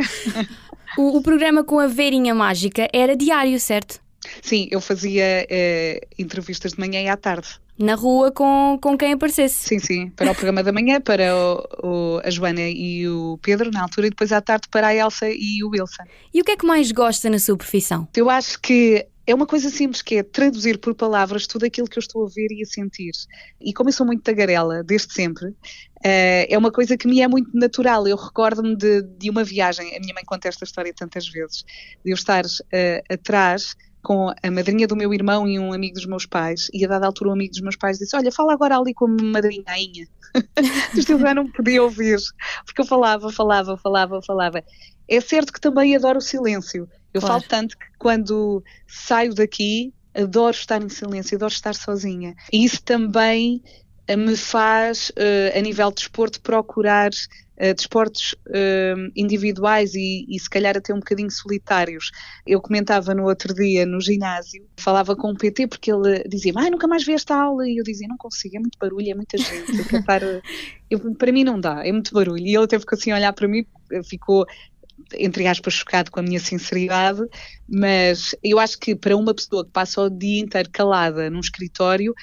o, 0.98 1.18
o 1.18 1.22
programa 1.22 1.64
com 1.64 1.80
a 1.80 1.88
Verinha 1.88 2.34
Mágica 2.34 2.90
era 2.92 3.16
diário, 3.16 3.60
certo? 3.60 4.02
Sim, 4.42 4.68
eu 4.72 4.82
fazia 4.82 5.46
uh, 5.46 6.08
entrevistas 6.18 6.74
de 6.74 6.80
manhã 6.80 7.02
e 7.02 7.08
à 7.08 7.16
tarde 7.16 7.60
na 7.80 7.96
rua 7.96 8.32
com, 8.32 8.78
com 8.82 8.98
quem 8.98 9.14
aparecesse. 9.14 9.68
Sim, 9.68 9.80
sim, 9.80 10.10
para 10.10 10.32
o 10.32 10.36
programa 10.36 10.62
da 10.62 10.72
manhã, 10.72 11.00
para 11.00 11.34
o, 11.34 11.68
o, 11.82 12.22
a 12.24 12.30
Joana 12.30 12.62
e 12.62 13.08
o 13.08 13.40
Pedro 13.42 13.72
na 13.72 13.82
altura, 13.84 14.08
e 14.08 14.10
depois 14.10 14.32
à 14.32 14.42
tarde 14.42 14.68
para 14.70 14.88
a 14.88 14.96
Elsa 14.96 15.28
e 15.30 15.64
o 15.64 15.70
Wilson. 15.70 16.04
E 16.34 16.42
o 16.42 16.44
que 16.44 16.52
é 16.52 16.58
que 16.58 16.66
mais 16.66 16.92
gosta 16.92 17.30
na 17.30 17.40
sua 17.40 17.58
profissão? 17.58 18.08
Eu 18.16 18.30
acho 18.30 18.60
que 18.60 19.08
é 19.26 19.34
uma 19.34 19.46
coisa 19.46 19.70
simples 19.70 20.02
que 20.02 20.16
é 20.16 20.24
traduzir 20.24 20.80
por 20.80 20.94
palavras 20.94 21.48
tudo 21.48 21.66
aquilo 21.66 21.88
que 21.88 21.98
eu 21.98 22.02
estou 22.02 22.26
a 22.26 22.30
ver 22.30 22.48
e 22.52 22.64
a 22.64 22.66
sentir. 22.66 23.12
E 23.62 23.72
como 23.74 23.90
eu 23.90 23.94
sou 23.94 24.06
muito 24.06 24.24
tagarela, 24.24 24.84
desde 24.84 25.14
sempre, 25.14 25.56
Uh, 26.00 26.48
é 26.48 26.58
uma 26.58 26.72
coisa 26.72 26.96
que 26.96 27.06
me 27.10 27.20
é 27.20 27.28
muito 27.28 27.50
natural. 27.54 28.08
Eu 28.08 28.16
recordo-me 28.16 28.74
de, 28.74 29.02
de, 29.02 29.30
uma 29.30 29.44
viagem, 29.44 29.98
a 29.98 30.00
minha 30.00 30.14
mãe 30.14 30.24
conta 30.26 30.48
esta 30.48 30.64
história 30.64 30.94
tantas 30.94 31.28
vezes, 31.28 31.66
de 32.06 32.12
eu 32.12 32.16
estar 32.16 32.46
uh, 32.46 33.14
atrás 33.14 33.76
com 34.02 34.30
a 34.30 34.52
madrinha 34.52 34.88
do 34.88 34.96
meu 34.96 35.14
irmão 35.14 35.48
e 35.48 35.60
um 35.60 35.74
amigo 35.74 35.96
dos 35.96 36.06
meus 36.06 36.26
pais, 36.26 36.70
e 36.74 36.86
a 36.86 36.88
dada 36.88 37.06
altura 37.06 37.30
um 37.30 37.34
amigo 37.34 37.52
dos 37.52 37.62
meus 37.62 37.76
pais 37.76 37.98
disse, 37.98 38.16
olha, 38.16 38.32
fala 38.32 38.54
agora 38.54 38.78
ali 38.78 38.94
com 38.94 39.06
a 39.06 39.24
madrinhainha. 39.24 40.08
Isto 40.96 41.14
eu 41.14 41.20
já 41.20 41.34
não 41.34 41.52
podia 41.52 41.84
ouvir, 41.84 42.18
porque 42.66 42.82
eu 42.82 42.86
falava, 42.86 43.32
falava, 43.32 43.78
falava, 43.78 44.22
falava. 44.22 44.64
É 45.08 45.20
certo 45.20 45.52
que 45.52 45.60
também 45.60 45.96
adoro 45.96 46.20
o 46.20 46.22
silêncio. 46.22 46.88
Eu 47.14 47.22
claro. 47.22 47.40
falo 47.40 47.50
tanto 47.50 47.78
que 47.78 47.86
quando 47.98 48.64
saio 48.88 49.34
daqui, 49.34 49.94
adoro 50.14 50.56
estar 50.56 50.82
em 50.82 50.90
silêncio, 50.90 51.36
adoro 51.36 51.52
estar 51.52 51.74
sozinha. 51.74 52.36
E 52.54 52.64
isso 52.64 52.82
também 52.84 53.64
eh, 54.08 54.16
me 54.16 54.36
faz, 54.36 55.10
uh, 55.12 55.58
a 55.58 55.62
nível 55.62 55.90
de 55.90 55.96
desporto, 55.96 56.42
procurar 56.42 57.10
uh, 57.60 57.74
desportos 57.74 58.34
uh, 58.48 59.12
individuais 59.16 59.94
e, 59.94 60.26
e, 60.28 60.40
se 60.40 60.50
calhar 60.50 60.78
até 60.78 60.94
um 60.94 61.00
bocadinho 61.00 61.30
solitários. 61.30 62.12
Eu 62.46 62.62
comentava 62.62 63.14
no 63.14 63.26
outro 63.26 63.54
dia 63.54 63.86
no 63.86 64.00
ginásio, 64.02 64.66
falava 64.78 65.16
com 65.16 65.32
o 65.32 65.38
PT 65.38 65.68
porque 65.68 65.92
ele 65.92 66.24
dizia, 66.28 66.54
ah, 66.56 66.70
nunca 66.70 66.88
mais 66.88 67.06
vi 67.06 67.14
esta 67.14 67.36
aula, 67.36 67.68
e 67.68 67.78
eu 67.78 67.84
dizia, 67.84 68.08
não 68.08 68.18
consigo, 68.18 68.56
é 68.56 68.60
muito 68.60 68.78
barulho, 68.80 69.12
é 69.12 69.16
muita 69.16 69.38
gente, 69.38 69.72
eu 69.78 70.42
eu, 70.90 71.16
para 71.16 71.32
mim 71.32 71.44
não 71.44 71.60
dá, 71.60 71.86
é 71.86 71.92
muito 71.92 72.14
barulho. 72.14 72.46
E 72.46 72.56
ele 72.56 72.64
até 72.64 72.80
ficou 72.80 72.98
assim 72.98 73.12
a 73.12 73.16
olhar 73.16 73.34
para 73.34 73.48
mim, 73.48 73.66
ficou 74.06 74.46
entre 75.18 75.48
aspas, 75.48 75.74
chocado 75.74 76.12
com 76.12 76.20
a 76.20 76.24
minha 76.24 76.40
sinceridade, 76.40 77.22
mas 77.68 78.36
eu 78.44 78.60
acho 78.60 78.78
que 78.78 78.96
para 78.96 79.16
uma 79.16 79.34
pessoa 79.34 79.66
que 79.66 79.72
passa 79.72 80.02
o 80.02 80.10
dia 80.10 80.42
inteiro 80.42 80.70
calada 80.72 81.30
num 81.30 81.40
escritório, 81.40 82.14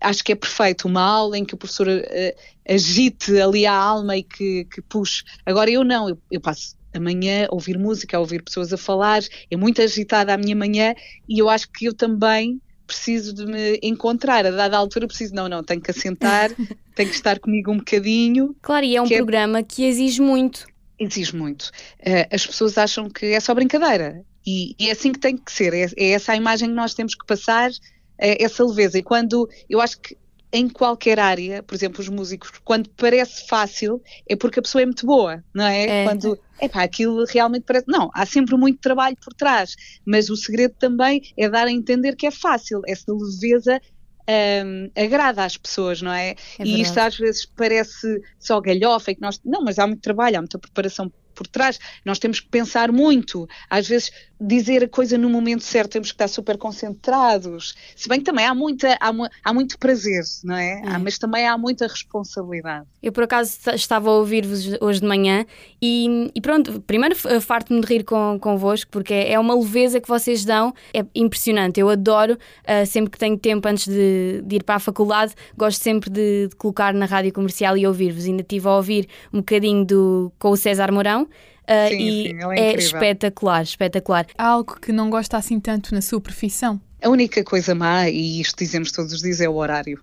acho 0.00 0.24
que 0.24 0.32
é 0.32 0.34
perfeito 0.34 0.86
uma 0.86 1.02
aula 1.02 1.38
em 1.38 1.44
que 1.44 1.54
o 1.54 1.56
professor 1.56 1.88
uh, 1.88 2.72
agite 2.72 3.38
ali 3.40 3.66
a 3.66 3.74
alma 3.74 4.16
e 4.16 4.22
que, 4.22 4.64
que 4.66 4.82
puxe. 4.82 5.24
Agora 5.44 5.70
eu 5.70 5.84
não, 5.84 6.08
eu, 6.08 6.18
eu 6.30 6.40
passo 6.40 6.76
amanhã 6.94 7.46
a 7.46 7.54
ouvir 7.54 7.78
música, 7.78 8.16
a 8.16 8.20
ouvir 8.20 8.42
pessoas 8.42 8.72
a 8.72 8.76
falar, 8.76 9.22
é 9.50 9.56
muito 9.56 9.82
agitada 9.82 10.32
a 10.32 10.36
minha 10.36 10.56
manhã 10.56 10.94
e 11.28 11.38
eu 11.38 11.48
acho 11.48 11.70
que 11.70 11.86
eu 11.86 11.94
também 11.94 12.60
preciso 12.86 13.34
de 13.34 13.44
me 13.44 13.78
encontrar, 13.82 14.46
a 14.46 14.50
dada 14.50 14.76
altura 14.76 15.06
preciso, 15.06 15.34
não, 15.34 15.48
não, 15.48 15.62
tenho 15.62 15.80
que 15.80 15.90
assentar, 15.90 16.50
tenho 16.94 17.08
que 17.08 17.16
estar 17.16 17.38
comigo 17.38 17.72
um 17.72 17.78
bocadinho. 17.78 18.54
Claro, 18.62 18.86
e 18.86 18.96
é 18.96 19.02
um 19.02 19.06
é 19.06 19.16
programa 19.16 19.58
é... 19.58 19.62
que 19.62 19.84
exige 19.84 20.22
muito. 20.22 20.66
Exige 20.98 21.34
muito. 21.34 21.64
Uh, 22.00 22.26
as 22.30 22.46
pessoas 22.46 22.78
acham 22.78 23.10
que 23.10 23.26
é 23.26 23.40
só 23.40 23.54
brincadeira 23.54 24.24
e, 24.46 24.74
e, 24.78 24.88
é 24.88 24.92
assim 24.92 25.12
que 25.12 25.18
tem 25.18 25.36
que 25.36 25.52
ser, 25.52 25.74
é, 25.74 25.88
é 25.96 26.10
essa 26.12 26.32
a 26.32 26.36
imagem 26.36 26.68
que 26.68 26.74
nós 26.74 26.94
temos 26.94 27.14
que 27.14 27.26
passar 27.26 27.70
essa 28.18 28.64
leveza. 28.64 28.98
E 28.98 29.02
quando 29.02 29.48
eu 29.68 29.80
acho 29.80 30.00
que 30.00 30.16
em 30.52 30.68
qualquer 30.68 31.18
área, 31.18 31.62
por 31.62 31.74
exemplo, 31.74 32.00
os 32.00 32.08
músicos, 32.08 32.50
quando 32.64 32.88
parece 32.90 33.46
fácil, 33.46 34.00
é 34.28 34.36
porque 34.36 34.58
a 34.58 34.62
pessoa 34.62 34.82
é 34.82 34.86
muito 34.86 35.04
boa, 35.04 35.44
não 35.52 35.66
é? 35.66 36.02
é. 36.02 36.04
Quando, 36.04 36.38
epá, 36.60 36.82
aquilo 36.82 37.24
realmente 37.26 37.64
parece. 37.64 37.86
Não, 37.88 38.10
há 38.14 38.24
sempre 38.24 38.56
muito 38.56 38.80
trabalho 38.80 39.16
por 39.22 39.34
trás, 39.34 39.74
mas 40.04 40.30
o 40.30 40.36
segredo 40.36 40.74
também 40.78 41.20
é 41.36 41.48
dar 41.48 41.66
a 41.66 41.72
entender 41.72 42.16
que 42.16 42.26
é 42.26 42.30
fácil, 42.30 42.80
essa 42.86 43.12
leveza 43.12 43.80
um, 44.28 44.90
agrada 44.96 45.44
às 45.44 45.56
pessoas, 45.56 46.02
não 46.02 46.12
é? 46.12 46.30
é 46.30 46.36
e 46.64 46.80
isto 46.80 46.98
às 46.98 47.16
vezes 47.16 47.46
parece 47.46 48.20
só 48.38 48.60
galhofa 48.60 49.10
e 49.10 49.14
que 49.14 49.20
nós. 49.20 49.40
Não, 49.44 49.62
mas 49.62 49.78
há 49.78 49.86
muito 49.86 50.00
trabalho, 50.00 50.38
há 50.38 50.40
muita 50.40 50.58
preparação 50.58 51.12
por 51.34 51.46
trás. 51.46 51.78
Nós 52.04 52.18
temos 52.18 52.40
que 52.40 52.48
pensar 52.48 52.90
muito. 52.90 53.46
Às 53.70 53.86
vezes, 53.86 54.10
dizer 54.40 54.84
a 54.84 54.88
coisa 54.88 55.16
no 55.16 55.28
momento 55.30 55.62
certo, 55.62 55.92
temos 55.92 56.08
que 56.08 56.14
estar 56.14 56.28
super 56.28 56.58
concentrados. 56.58 57.74
Se 57.94 58.08
bem 58.08 58.18
que 58.18 58.24
também 58.24 58.44
há, 58.44 58.54
muita, 58.54 58.96
há, 59.00 59.12
há 59.44 59.52
muito 59.52 59.78
prazer, 59.78 60.22
não 60.44 60.56
é? 60.56 60.82
é. 60.84 60.98
mas 60.98 61.18
também 61.18 61.46
há 61.46 61.56
muita 61.56 61.86
responsabilidade. 61.86 62.86
Eu, 63.02 63.12
por 63.12 63.24
acaso, 63.24 63.58
estava 63.74 64.10
a 64.10 64.12
ouvir-vos 64.12 64.76
hoje 64.80 65.00
de 65.00 65.06
manhã 65.06 65.44
e, 65.80 66.30
e 66.34 66.40
pronto, 66.40 66.80
primeiro 66.80 67.14
farto-me 67.40 67.80
de 67.80 67.86
rir 67.86 68.04
com, 68.04 68.38
convosco, 68.40 68.90
porque 68.90 69.14
é, 69.14 69.32
é 69.32 69.38
uma 69.38 69.54
leveza 69.54 70.00
que 70.00 70.08
vocês 70.08 70.44
dão, 70.44 70.74
é 70.92 71.04
impressionante. 71.14 71.80
Eu 71.80 71.88
adoro, 71.88 72.34
uh, 72.34 72.86
sempre 72.86 73.10
que 73.10 73.18
tenho 73.18 73.38
tempo 73.38 73.66
antes 73.68 73.86
de, 73.86 74.42
de 74.44 74.56
ir 74.56 74.62
para 74.62 74.76
a 74.76 74.80
faculdade, 74.80 75.34
gosto 75.56 75.82
sempre 75.82 76.10
de, 76.10 76.48
de 76.48 76.56
colocar 76.56 76.92
na 76.92 77.06
rádio 77.06 77.32
comercial 77.32 77.76
e 77.76 77.86
ouvir-vos. 77.86 78.24
Ainda 78.24 78.42
estive 78.42 78.68
a 78.68 78.76
ouvir 78.76 79.08
um 79.32 79.38
bocadinho 79.38 79.84
do, 79.84 80.32
com 80.38 80.50
o 80.50 80.56
César 80.56 80.92
Mourão 80.92 81.28
Uh, 81.68 81.88
sim, 81.88 81.96
e 81.96 82.28
sim, 82.28 82.38
é, 82.52 82.60
é 82.60 82.74
espetacular, 82.76 83.62
espetacular. 83.62 84.26
Há 84.38 84.46
algo 84.46 84.78
que 84.80 84.92
não 84.92 85.10
gosta 85.10 85.36
assim 85.36 85.58
tanto 85.58 85.94
na 85.94 86.00
sua 86.00 86.20
profissão? 86.20 86.80
A 87.02 87.08
única 87.08 87.42
coisa 87.42 87.74
má, 87.74 88.08
e 88.08 88.40
isto 88.40 88.58
dizemos 88.58 88.92
todos 88.92 89.12
os 89.12 89.20
dias, 89.20 89.40
é 89.40 89.48
o 89.48 89.54
horário. 89.54 90.02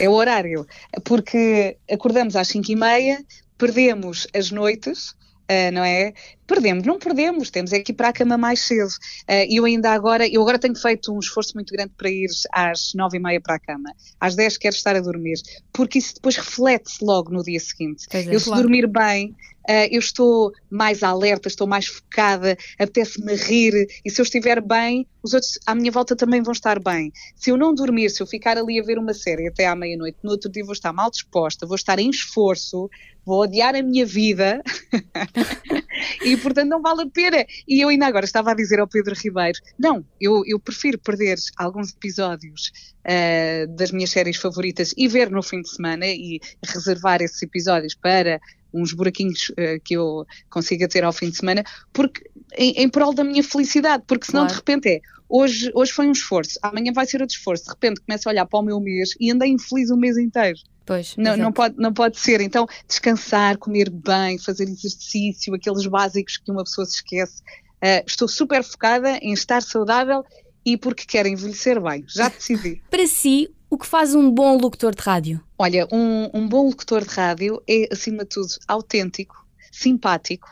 É 0.00 0.08
o 0.08 0.12
horário, 0.12 0.66
porque 1.04 1.76
acordamos 1.90 2.36
às 2.36 2.48
5 2.48 2.72
e 2.72 2.76
meia, 2.76 3.24
perdemos 3.58 4.26
as 4.34 4.50
noites, 4.50 5.14
Uh, 5.44 5.70
não 5.74 5.84
é? 5.84 6.14
Perdemos, 6.46 6.84
não 6.86 6.98
perdemos, 6.98 7.50
temos 7.50 7.72
é 7.72 7.80
que 7.80 7.92
ir 7.92 7.94
para 7.94 8.08
a 8.08 8.12
cama 8.12 8.36
mais 8.36 8.60
cedo. 8.60 8.88
Uh, 8.88 9.46
eu 9.50 9.64
ainda 9.64 9.90
agora, 9.90 10.26
eu 10.28 10.42
agora 10.42 10.58
tenho 10.58 10.76
feito 10.76 11.12
um 11.12 11.18
esforço 11.18 11.54
muito 11.54 11.72
grande 11.72 11.92
para 11.96 12.10
ir 12.10 12.28
às 12.52 12.92
nove 12.94 13.16
e 13.16 13.20
meia 13.20 13.40
para 13.40 13.54
a 13.54 13.58
cama. 13.58 13.90
Às 14.20 14.34
dez 14.34 14.58
quero 14.58 14.74
estar 14.74 14.94
a 14.94 15.00
dormir, 15.00 15.40
porque 15.72 15.98
isso 15.98 16.14
depois 16.14 16.36
reflete-se 16.36 17.04
logo 17.04 17.32
no 17.32 17.42
dia 17.42 17.60
seguinte. 17.60 18.06
É, 18.10 18.34
eu 18.34 18.38
se 18.38 18.46
claro. 18.46 18.62
dormir 18.62 18.86
bem, 18.86 19.34
uh, 19.68 19.88
eu 19.90 19.98
estou 19.98 20.52
mais 20.70 21.02
alerta, 21.02 21.48
estou 21.48 21.66
mais 21.66 21.86
focada, 21.86 22.56
apetece-me 22.78 23.34
rir, 23.34 23.86
e 24.04 24.10
se 24.10 24.20
eu 24.20 24.24
estiver 24.24 24.60
bem, 24.60 25.06
os 25.22 25.32
outros 25.32 25.58
à 25.66 25.74
minha 25.74 25.90
volta 25.90 26.14
também 26.14 26.42
vão 26.42 26.52
estar 26.52 26.78
bem. 26.78 27.10
Se 27.34 27.50
eu 27.50 27.56
não 27.56 27.74
dormir, 27.74 28.10
se 28.10 28.22
eu 28.22 28.26
ficar 28.26 28.58
ali 28.58 28.78
a 28.78 28.82
ver 28.82 28.98
uma 28.98 29.14
série 29.14 29.48
até 29.48 29.66
à 29.66 29.74
meia-noite, 29.74 30.18
no 30.22 30.30
outro 30.30 30.50
dia 30.50 30.64
vou 30.64 30.74
estar 30.74 30.92
mal 30.92 31.10
disposta, 31.10 31.66
vou 31.66 31.76
estar 31.76 31.98
em 31.98 32.10
esforço, 32.10 32.90
vou 33.24 33.40
odiar 33.40 33.74
a 33.74 33.82
minha 33.82 34.04
vida 34.04 34.62
e 36.24 36.33
portanto 36.36 36.68
não 36.68 36.82
vale 36.82 37.02
a 37.02 37.06
pena. 37.06 37.44
E 37.66 37.82
eu 37.82 37.88
ainda 37.88 38.06
agora 38.06 38.24
estava 38.24 38.50
a 38.50 38.54
dizer 38.54 38.80
ao 38.80 38.88
Pedro 38.88 39.14
Ribeiro: 39.14 39.58
não, 39.78 40.04
eu, 40.20 40.42
eu 40.46 40.58
prefiro 40.58 40.98
perder 40.98 41.38
alguns 41.56 41.92
episódios 41.92 42.72
uh, 43.04 43.76
das 43.76 43.90
minhas 43.90 44.10
séries 44.10 44.36
favoritas 44.36 44.94
e 44.96 45.08
ver 45.08 45.30
no 45.30 45.42
fim 45.42 45.60
de 45.60 45.70
semana 45.70 46.06
e 46.06 46.40
reservar 46.64 47.22
esses 47.22 47.42
episódios 47.42 47.94
para 47.94 48.40
uns 48.72 48.92
buraquinhos 48.92 49.50
uh, 49.50 49.80
que 49.84 49.94
eu 49.94 50.26
consiga 50.50 50.88
ter 50.88 51.04
ao 51.04 51.12
fim 51.12 51.30
de 51.30 51.36
semana, 51.36 51.62
porque 51.92 52.22
em, 52.56 52.72
em 52.72 52.88
prol 52.88 53.14
da 53.14 53.22
minha 53.22 53.42
felicidade, 53.42 54.02
porque 54.06 54.26
senão 54.26 54.42
claro. 54.42 54.52
de 54.52 54.58
repente 54.58 54.88
é 54.88 55.00
hoje, 55.28 55.70
hoje 55.74 55.92
foi 55.92 56.08
um 56.08 56.12
esforço, 56.12 56.58
amanhã 56.62 56.92
vai 56.92 57.06
ser 57.06 57.20
outro 57.20 57.36
esforço, 57.36 57.64
de 57.64 57.70
repente 57.70 58.00
começo 58.00 58.28
a 58.28 58.32
olhar 58.32 58.46
para 58.46 58.58
o 58.58 58.62
meu 58.62 58.80
mês 58.80 59.10
e 59.20 59.30
andei 59.30 59.50
infeliz 59.50 59.90
o 59.90 59.96
mês 59.96 60.18
inteiro. 60.18 60.58
Pois, 60.86 61.16
não, 61.16 61.36
não, 61.36 61.52
pode, 61.52 61.76
não 61.78 61.92
pode 61.92 62.18
ser. 62.18 62.40
Então, 62.40 62.66
descansar, 62.86 63.56
comer 63.56 63.90
bem, 63.90 64.38
fazer 64.38 64.64
exercício, 64.64 65.54
aqueles 65.54 65.86
básicos 65.86 66.36
que 66.36 66.50
uma 66.50 66.64
pessoa 66.64 66.86
se 66.86 66.96
esquece. 66.96 67.42
Uh, 67.76 68.04
estou 68.06 68.28
super 68.28 68.62
focada 68.62 69.18
em 69.18 69.32
estar 69.32 69.62
saudável 69.62 70.24
e 70.64 70.76
porque 70.76 71.04
quero 71.06 71.28
envelhecer 71.28 71.80
bem. 71.80 72.04
Já 72.08 72.28
decidi. 72.28 72.82
Para 72.90 73.06
si, 73.06 73.50
o 73.70 73.78
que 73.78 73.86
faz 73.86 74.14
um 74.14 74.30
bom 74.30 74.56
locutor 74.58 74.94
de 74.94 75.02
rádio? 75.02 75.40
Olha, 75.58 75.86
um, 75.90 76.30
um 76.34 76.48
bom 76.48 76.66
locutor 76.66 77.04
de 77.04 77.14
rádio 77.14 77.62
é, 77.68 77.88
acima 77.90 78.24
de 78.24 78.30
tudo, 78.30 78.48
autêntico, 78.68 79.46
simpático, 79.72 80.48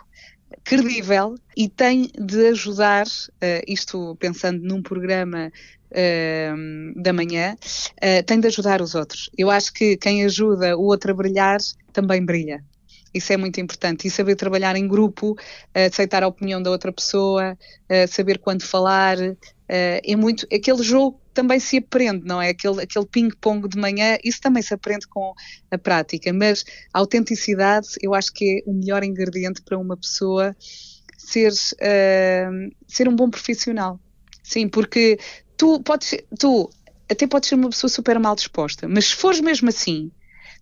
credível 0.64 1.34
e 1.56 1.68
tem 1.68 2.10
de 2.18 2.48
ajudar, 2.48 3.06
uh, 3.06 3.62
isto 3.66 4.16
pensando 4.18 4.62
num 4.62 4.82
programa 4.82 5.52
uh, 5.92 7.02
da 7.02 7.12
manhã, 7.12 7.54
uh, 7.54 8.22
tem 8.24 8.40
de 8.40 8.46
ajudar 8.48 8.82
os 8.82 8.94
outros. 8.94 9.30
Eu 9.36 9.50
acho 9.50 9.72
que 9.72 9.96
quem 9.96 10.24
ajuda 10.24 10.76
o 10.76 10.82
outro 10.82 11.12
a 11.12 11.14
brilhar 11.14 11.58
também 11.92 12.24
brilha. 12.24 12.64
Isso 13.14 13.32
é 13.32 13.36
muito 13.36 13.60
importante. 13.60 14.08
E 14.08 14.10
saber 14.10 14.36
trabalhar 14.36 14.74
em 14.74 14.88
grupo, 14.88 15.36
aceitar 15.74 16.22
a 16.22 16.28
opinião 16.28 16.62
da 16.62 16.70
outra 16.70 16.90
pessoa, 16.90 17.58
saber 18.08 18.38
quando 18.38 18.62
falar, 18.62 19.18
é 19.68 20.16
muito. 20.16 20.46
Aquele 20.50 20.82
jogo 20.82 21.20
também 21.34 21.60
se 21.60 21.76
aprende, 21.78 22.24
não 22.24 22.40
é? 22.40 22.48
Aquele, 22.48 22.82
aquele 22.82 23.06
ping-pong 23.06 23.68
de 23.68 23.78
manhã, 23.78 24.16
isso 24.24 24.40
também 24.40 24.62
se 24.62 24.72
aprende 24.72 25.06
com 25.08 25.34
a 25.70 25.76
prática. 25.76 26.32
Mas 26.32 26.64
a 26.92 27.00
autenticidade, 27.00 27.88
eu 28.00 28.14
acho 28.14 28.32
que 28.32 28.62
é 28.66 28.70
o 28.70 28.72
melhor 28.72 29.04
ingrediente 29.04 29.60
para 29.62 29.78
uma 29.78 29.96
pessoa 29.96 30.56
ser, 31.16 31.52
uh, 31.52 32.74
ser 32.86 33.08
um 33.08 33.16
bom 33.16 33.30
profissional. 33.30 34.00
Sim, 34.42 34.68
porque 34.68 35.18
tu 35.62 35.80
podes, 35.80 36.16
tu 36.40 36.68
até 37.08 37.24
podes 37.24 37.48
ser 37.48 37.54
uma 37.54 37.70
pessoa 37.70 37.88
super 37.88 38.18
mal 38.18 38.34
disposta, 38.34 38.88
mas 38.88 39.06
se 39.06 39.14
fores 39.14 39.38
mesmo 39.38 39.68
assim, 39.68 40.10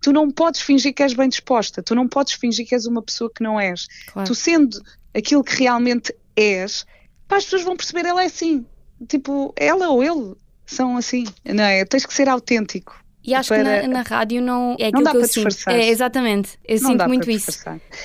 tu 0.03 0.13
não 0.13 0.31
podes 0.31 0.61
fingir 0.61 0.93
que 0.93 1.03
és 1.03 1.15
bem 1.15 1.27
disposta, 1.27 1.83
tu 1.83 1.95
não 1.95 2.07
podes 2.07 2.35
fingir 2.35 2.67
que 2.67 2.75
és 2.75 2.85
uma 2.85 3.01
pessoa 3.01 3.33
que 3.35 3.43
não 3.43 3.59
és. 3.59 3.87
Claro. 4.13 4.29
Tu 4.29 4.35
sendo 4.35 4.79
aquilo 5.15 5.43
que 5.43 5.57
realmente 5.57 6.15
és, 6.37 6.85
pá, 7.27 7.37
as 7.39 7.45
pessoas 7.45 7.63
vão 7.63 7.79
perceber 7.79 8.05
ela 8.05 8.23
é 8.23 8.27
assim. 8.27 8.67
Tipo, 9.09 9.55
ela 9.57 9.89
ou 9.89 10.05
ele 10.05 10.37
são 10.67 10.99
assim, 10.99 11.25
não 11.47 11.65
é? 11.65 11.83
Tens 11.87 12.05
que 12.05 12.13
ser 12.13 12.29
autêntico. 12.29 13.03
E 13.23 13.35
acho 13.35 13.49
para... 13.49 13.83
que 13.83 13.87
na, 13.87 13.95
na, 13.95 14.03
rádio 14.03 14.41
não 14.41 14.77
é 14.79 14.87
aquilo 14.87 14.93
não 14.93 15.03
dá 15.03 15.11
que 15.11 15.17
eu 15.17 15.21
para 15.21 15.29
sinto. 15.29 15.49
Disfarçar. 15.49 15.81
É, 15.81 15.89
exatamente, 15.89 16.59
eu 16.65 16.81
não 16.81 16.91
sinto 16.91 17.09
muito 17.09 17.31
isso. 17.31 17.51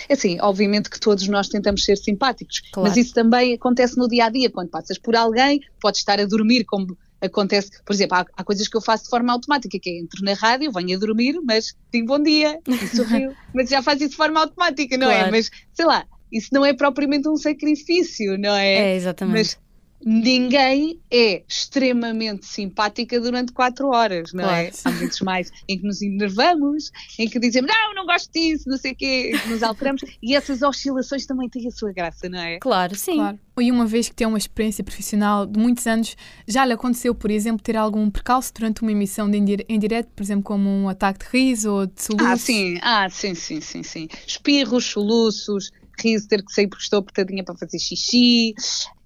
É 0.09 0.13
assim, 0.13 0.37
obviamente 0.41 0.89
que 0.89 0.99
todos 0.99 1.27
nós 1.27 1.47
tentamos 1.47 1.83
ser 1.85 1.97
simpáticos, 1.97 2.61
claro. 2.71 2.89
mas 2.89 2.97
isso 2.97 3.13
também 3.13 3.53
acontece 3.53 3.97
no 3.97 4.07
dia 4.07 4.25
a 4.25 4.29
dia, 4.29 4.49
quando 4.49 4.69
passas 4.69 4.97
por 4.97 5.15
alguém, 5.15 5.61
podes 5.79 6.01
estar 6.01 6.19
a 6.19 6.25
dormir, 6.25 6.65
como 6.65 6.97
acontece, 7.21 7.71
por 7.85 7.93
exemplo, 7.93 8.17
há, 8.17 8.25
há, 8.35 8.43
coisas 8.43 8.67
que 8.67 8.75
eu 8.75 8.81
faço 8.81 9.05
de 9.05 9.09
forma 9.09 9.31
automática, 9.31 9.77
que 9.79 9.89
é 9.89 9.99
entro 9.99 10.23
na 10.23 10.33
rádio, 10.33 10.71
venho 10.71 10.97
a 10.97 10.99
dormir, 10.99 11.39
mas 11.43 11.73
digo 11.91 12.07
bom 12.07 12.21
dia 12.21 12.59
e 12.67 12.87
sorrio, 12.87 13.35
mas 13.53 13.69
já 13.69 13.81
faz 13.81 13.99
isso 14.01 14.11
de 14.11 14.15
forma 14.15 14.39
automática, 14.39 14.97
não 14.97 15.09
é? 15.09 15.15
claro. 15.15 15.27
é? 15.29 15.31
Mas 15.31 15.51
sei 15.73 15.85
lá, 15.85 16.05
isso 16.31 16.49
não 16.51 16.65
é 16.65 16.73
propriamente 16.73 17.27
um 17.27 17.37
sacrifício, 17.37 18.37
não 18.37 18.55
é? 18.55 18.91
É, 18.91 18.95
exatamente. 18.95 19.37
Mas 19.37 19.64
ninguém 20.05 20.99
é 21.09 21.43
extremamente 21.49 22.45
simpática 22.45 23.19
durante 23.19 23.51
quatro 23.51 23.87
horas, 23.87 24.31
não 24.33 24.43
é? 24.43 24.67
claro. 24.67 24.67
é? 24.67 24.71
Há 24.85 24.91
muitos 24.91 25.21
mais 25.21 25.51
em 25.67 25.79
que 25.79 25.83
nos 25.83 26.01
enervamos, 26.03 26.91
em 27.17 27.27
que 27.27 27.39
dizemos, 27.39 27.71
não, 27.71 27.95
não 27.95 28.05
gosto 28.05 28.31
disso, 28.31 28.69
não 28.69 28.77
sei 28.77 28.91
o 28.91 28.95
quê, 28.95 29.31
em 29.33 29.39
que 29.39 29.49
nos 29.49 29.63
alteramos, 29.63 30.03
e 30.21 30.35
essas 30.35 30.61
oscilações 30.61 31.25
também 31.25 31.49
têm 31.49 31.67
a 31.67 31.71
sua 31.71 31.91
graça, 31.91 32.29
não 32.29 32.39
é? 32.39 32.59
Claro, 32.59 32.93
sim. 32.93 33.15
Claro. 33.15 33.39
E 33.59 33.71
uma 33.71 33.85
vez 33.85 34.09
que 34.09 34.15
tem 34.15 34.27
uma 34.27 34.37
experiência 34.37 34.83
profissional 34.83 35.45
de 35.45 35.57
muitos 35.57 35.87
anos, 35.87 36.15
já 36.47 36.65
lhe 36.65 36.73
aconteceu, 36.73 37.15
por 37.15 37.31
exemplo, 37.31 37.63
ter 37.63 37.75
algum 37.75 38.09
percalço 38.09 38.53
durante 38.53 38.81
uma 38.81 38.91
emissão 38.91 39.31
de 39.31 39.37
em 39.37 39.79
direto, 39.79 40.09
por 40.13 40.21
exemplo, 40.21 40.43
como 40.43 40.69
um 40.69 40.89
ataque 40.89 41.25
de 41.25 41.31
riso 41.31 41.71
ou 41.71 41.85
de 41.87 42.01
soluço? 42.01 42.25
Ah, 42.25 42.37
sim, 42.37 42.77
ah, 42.81 43.09
sim, 43.09 43.33
sim, 43.33 43.61
sim, 43.61 43.81
sim. 43.81 44.07
Espirros, 44.27 44.85
soluços, 44.85 45.71
riso, 46.01 46.27
ter 46.27 46.43
que 46.43 46.51
sair 46.51 46.67
porque 46.67 46.83
estou 46.83 46.99
apertadinha 46.99 47.43
para 47.43 47.55
fazer 47.55 47.79
xixi, 47.79 48.53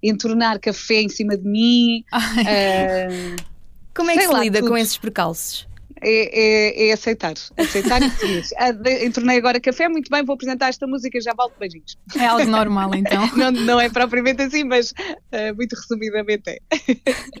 entornar 0.02 0.58
café 0.58 1.02
em 1.02 1.08
cima 1.08 1.36
de 1.36 1.44
mim. 1.48 2.04
Uh, 2.12 3.36
Como 3.94 4.10
é 4.10 4.16
que 4.16 4.26
se 4.26 4.34
lida 4.40 4.60
tudo. 4.60 4.70
com 4.70 4.76
esses 4.76 4.96
percalços? 4.96 5.69
É, 6.02 6.86
é, 6.86 6.88
é, 6.88 6.92
aceitar. 6.92 7.34
Aceitar 7.56 8.02
e 8.02 8.10
seguir. 8.10 8.40
Ah, 8.60 8.70
entornei 9.04 9.38
agora 9.38 9.60
café, 9.60 9.88
muito 9.88 10.10
bem, 10.10 10.24
vou 10.24 10.34
apresentar 10.34 10.68
esta 10.68 10.86
música, 10.86 11.20
já 11.20 11.32
volto 11.34 11.54
beijinhos. 11.58 11.96
É 12.18 12.26
algo 12.26 12.44
normal 12.44 12.94
então. 12.94 13.26
não, 13.36 13.50
não 13.50 13.80
é 13.80 13.88
propriamente 13.88 14.42
assim, 14.42 14.64
mas 14.64 14.90
uh, 14.92 15.54
muito 15.56 15.74
resumidamente 15.74 16.50
é. 16.50 16.58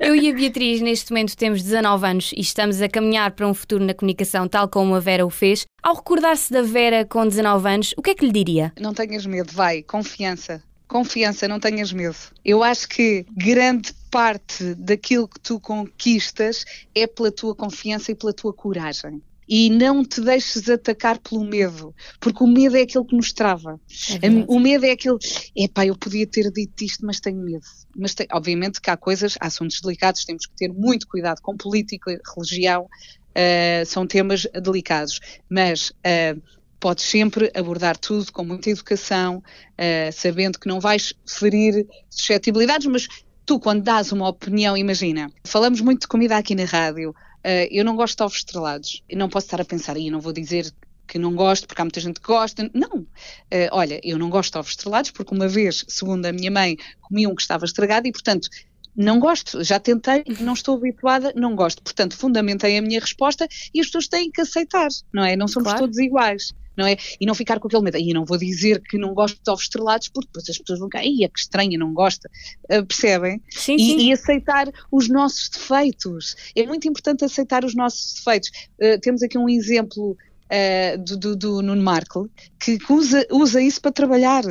Eu 0.00 0.14
e 0.14 0.30
a 0.30 0.34
Beatriz, 0.34 0.80
neste 0.80 1.10
momento, 1.10 1.36
temos 1.36 1.62
19 1.62 2.06
anos 2.06 2.32
e 2.34 2.40
estamos 2.40 2.80
a 2.80 2.88
caminhar 2.88 3.32
para 3.32 3.46
um 3.46 3.54
futuro 3.54 3.84
na 3.84 3.94
comunicação, 3.94 4.48
tal 4.48 4.68
como 4.68 4.94
a 4.94 5.00
Vera 5.00 5.26
o 5.26 5.30
fez. 5.30 5.66
Ao 5.82 5.94
recordar-se 5.94 6.52
da 6.52 6.62
Vera 6.62 7.04
com 7.04 7.26
19 7.26 7.68
anos, 7.68 7.94
o 7.96 8.02
que 8.02 8.10
é 8.10 8.14
que 8.14 8.24
lhe 8.24 8.32
diria? 8.32 8.72
Não 8.78 8.94
tenhas 8.94 9.26
medo, 9.26 9.52
vai, 9.52 9.82
confiança 9.82 10.62
confiança, 10.90 11.46
não 11.46 11.60
tenhas 11.60 11.92
medo. 11.92 12.16
Eu 12.44 12.62
acho 12.62 12.88
que 12.88 13.24
grande 13.30 13.94
parte 14.10 14.74
daquilo 14.74 15.28
que 15.28 15.38
tu 15.38 15.60
conquistas 15.60 16.64
é 16.94 17.06
pela 17.06 17.30
tua 17.30 17.54
confiança 17.54 18.10
e 18.10 18.14
pela 18.14 18.32
tua 18.32 18.52
coragem. 18.52 19.22
E 19.48 19.68
não 19.68 20.04
te 20.04 20.20
deixes 20.20 20.68
atacar 20.68 21.18
pelo 21.18 21.44
medo, 21.44 21.92
porque 22.20 22.44
o 22.44 22.46
medo 22.46 22.76
é 22.76 22.82
aquele 22.82 23.04
que 23.04 23.16
nos 23.16 23.32
trava. 23.32 23.80
É 24.22 24.28
o 24.46 24.60
medo 24.60 24.84
é 24.84 24.92
aquele, 24.92 25.18
epá, 25.56 25.84
eu 25.84 25.96
podia 25.96 26.24
ter 26.24 26.52
dito 26.52 26.84
isto, 26.84 27.04
mas 27.04 27.18
tenho 27.18 27.38
medo. 27.38 27.64
Mas 27.96 28.14
obviamente 28.32 28.80
que 28.80 28.90
há 28.90 28.96
coisas, 28.96 29.36
há 29.40 29.46
assuntos 29.46 29.80
delicados, 29.80 30.24
temos 30.24 30.46
que 30.46 30.54
ter 30.54 30.72
muito 30.72 31.08
cuidado 31.08 31.40
com 31.42 31.56
política, 31.56 32.16
religião, 32.36 32.82
uh, 32.84 33.86
são 33.86 34.06
temas 34.06 34.46
delicados. 34.62 35.18
Mas 35.48 35.90
uh, 35.90 36.40
podes 36.80 37.04
sempre 37.04 37.52
abordar 37.54 37.96
tudo 37.96 38.32
com 38.32 38.42
muita 38.42 38.70
educação, 38.70 39.36
uh, 39.38 40.12
sabendo 40.12 40.58
que 40.58 40.66
não 40.66 40.80
vais 40.80 41.12
ferir 41.26 41.86
suscetibilidades, 42.08 42.86
mas 42.86 43.06
tu, 43.44 43.60
quando 43.60 43.82
dás 43.82 44.10
uma 44.10 44.26
opinião, 44.26 44.76
imagina, 44.76 45.30
falamos 45.44 45.80
muito 45.82 46.02
de 46.02 46.08
comida 46.08 46.36
aqui 46.36 46.54
na 46.54 46.64
rádio, 46.64 47.10
uh, 47.10 47.68
eu 47.70 47.84
não 47.84 47.94
gosto 47.94 48.16
de 48.16 48.22
ovos 48.24 48.38
estrelados, 48.38 49.02
e 49.08 49.14
não 49.14 49.28
posso 49.28 49.46
estar 49.46 49.60
a 49.60 49.64
pensar, 49.64 49.96
e 49.98 50.10
não 50.10 50.20
vou 50.20 50.32
dizer 50.32 50.72
que 51.06 51.18
não 51.18 51.34
gosto, 51.34 51.66
porque 51.66 51.82
há 51.82 51.84
muita 51.84 52.00
gente 52.00 52.20
que 52.20 52.26
gosta. 52.26 52.70
Não. 52.72 53.00
Uh, 53.00 53.68
olha, 53.72 54.00
eu 54.04 54.16
não 54.16 54.30
gosto 54.30 54.52
de 54.52 54.58
ovos 54.58 54.70
estrelados, 54.70 55.10
porque 55.10 55.34
uma 55.34 55.48
vez, 55.48 55.84
segundo 55.88 56.24
a 56.24 56.32
minha 56.32 56.52
mãe, 56.52 56.76
comi 57.00 57.26
um 57.26 57.34
que 57.34 57.42
estava 57.42 57.64
estragado 57.64 58.06
e, 58.06 58.12
portanto, 58.12 58.48
não 58.96 59.18
gosto, 59.18 59.62
já 59.64 59.80
tentei, 59.80 60.22
não 60.40 60.52
estou 60.52 60.76
habituada, 60.76 61.32
não 61.34 61.56
gosto. 61.56 61.82
Portanto, 61.82 62.16
fundamentei 62.16 62.78
a 62.78 62.82
minha 62.82 63.00
resposta 63.00 63.48
e 63.74 63.80
as 63.80 63.86
pessoas 63.86 64.06
têm 64.06 64.30
que 64.30 64.40
aceitar, 64.40 64.88
não 65.12 65.24
é? 65.24 65.34
Não 65.34 65.48
somos 65.48 65.70
claro. 65.70 65.80
todos 65.80 65.98
iguais 65.98 66.52
não 66.76 66.86
é? 66.86 66.96
E 67.20 67.26
não 67.26 67.34
ficar 67.34 67.58
com 67.58 67.68
aquele 67.68 67.82
medo. 67.82 67.98
E 67.98 68.12
não 68.12 68.24
vou 68.24 68.38
dizer 68.38 68.80
que 68.80 68.98
não 68.98 69.14
gosto 69.14 69.40
de 69.42 69.50
ovos 69.50 69.64
estrelados, 69.64 70.08
porque 70.08 70.28
depois 70.28 70.48
as 70.48 70.58
pessoas 70.58 70.78
vão 70.78 70.88
ficar, 70.88 71.04
é 71.04 71.28
que 71.28 71.38
estranha, 71.38 71.78
não 71.78 71.92
gosta. 71.92 72.30
Uh, 72.64 72.84
percebem? 72.84 73.42
Sim, 73.50 73.76
e, 73.76 73.78
sim. 73.78 74.08
e, 74.08 74.12
aceitar 74.12 74.68
os 74.90 75.08
nossos 75.08 75.48
defeitos. 75.48 76.36
É 76.54 76.66
muito 76.66 76.88
importante 76.88 77.24
aceitar 77.24 77.64
os 77.64 77.74
nossos 77.74 78.14
defeitos. 78.14 78.50
Uh, 78.78 78.98
temos 79.00 79.22
aqui 79.22 79.38
um 79.38 79.48
exemplo 79.48 80.16
Uh, 80.52 80.98
do, 80.98 81.16
do, 81.16 81.36
do, 81.36 81.62
Nuno 81.62 81.80
Markle, 81.80 82.28
que 82.58 82.76
usa, 82.88 83.24
usa 83.30 83.62
isso 83.62 83.80
para 83.80 83.92
trabalhar. 83.92 84.42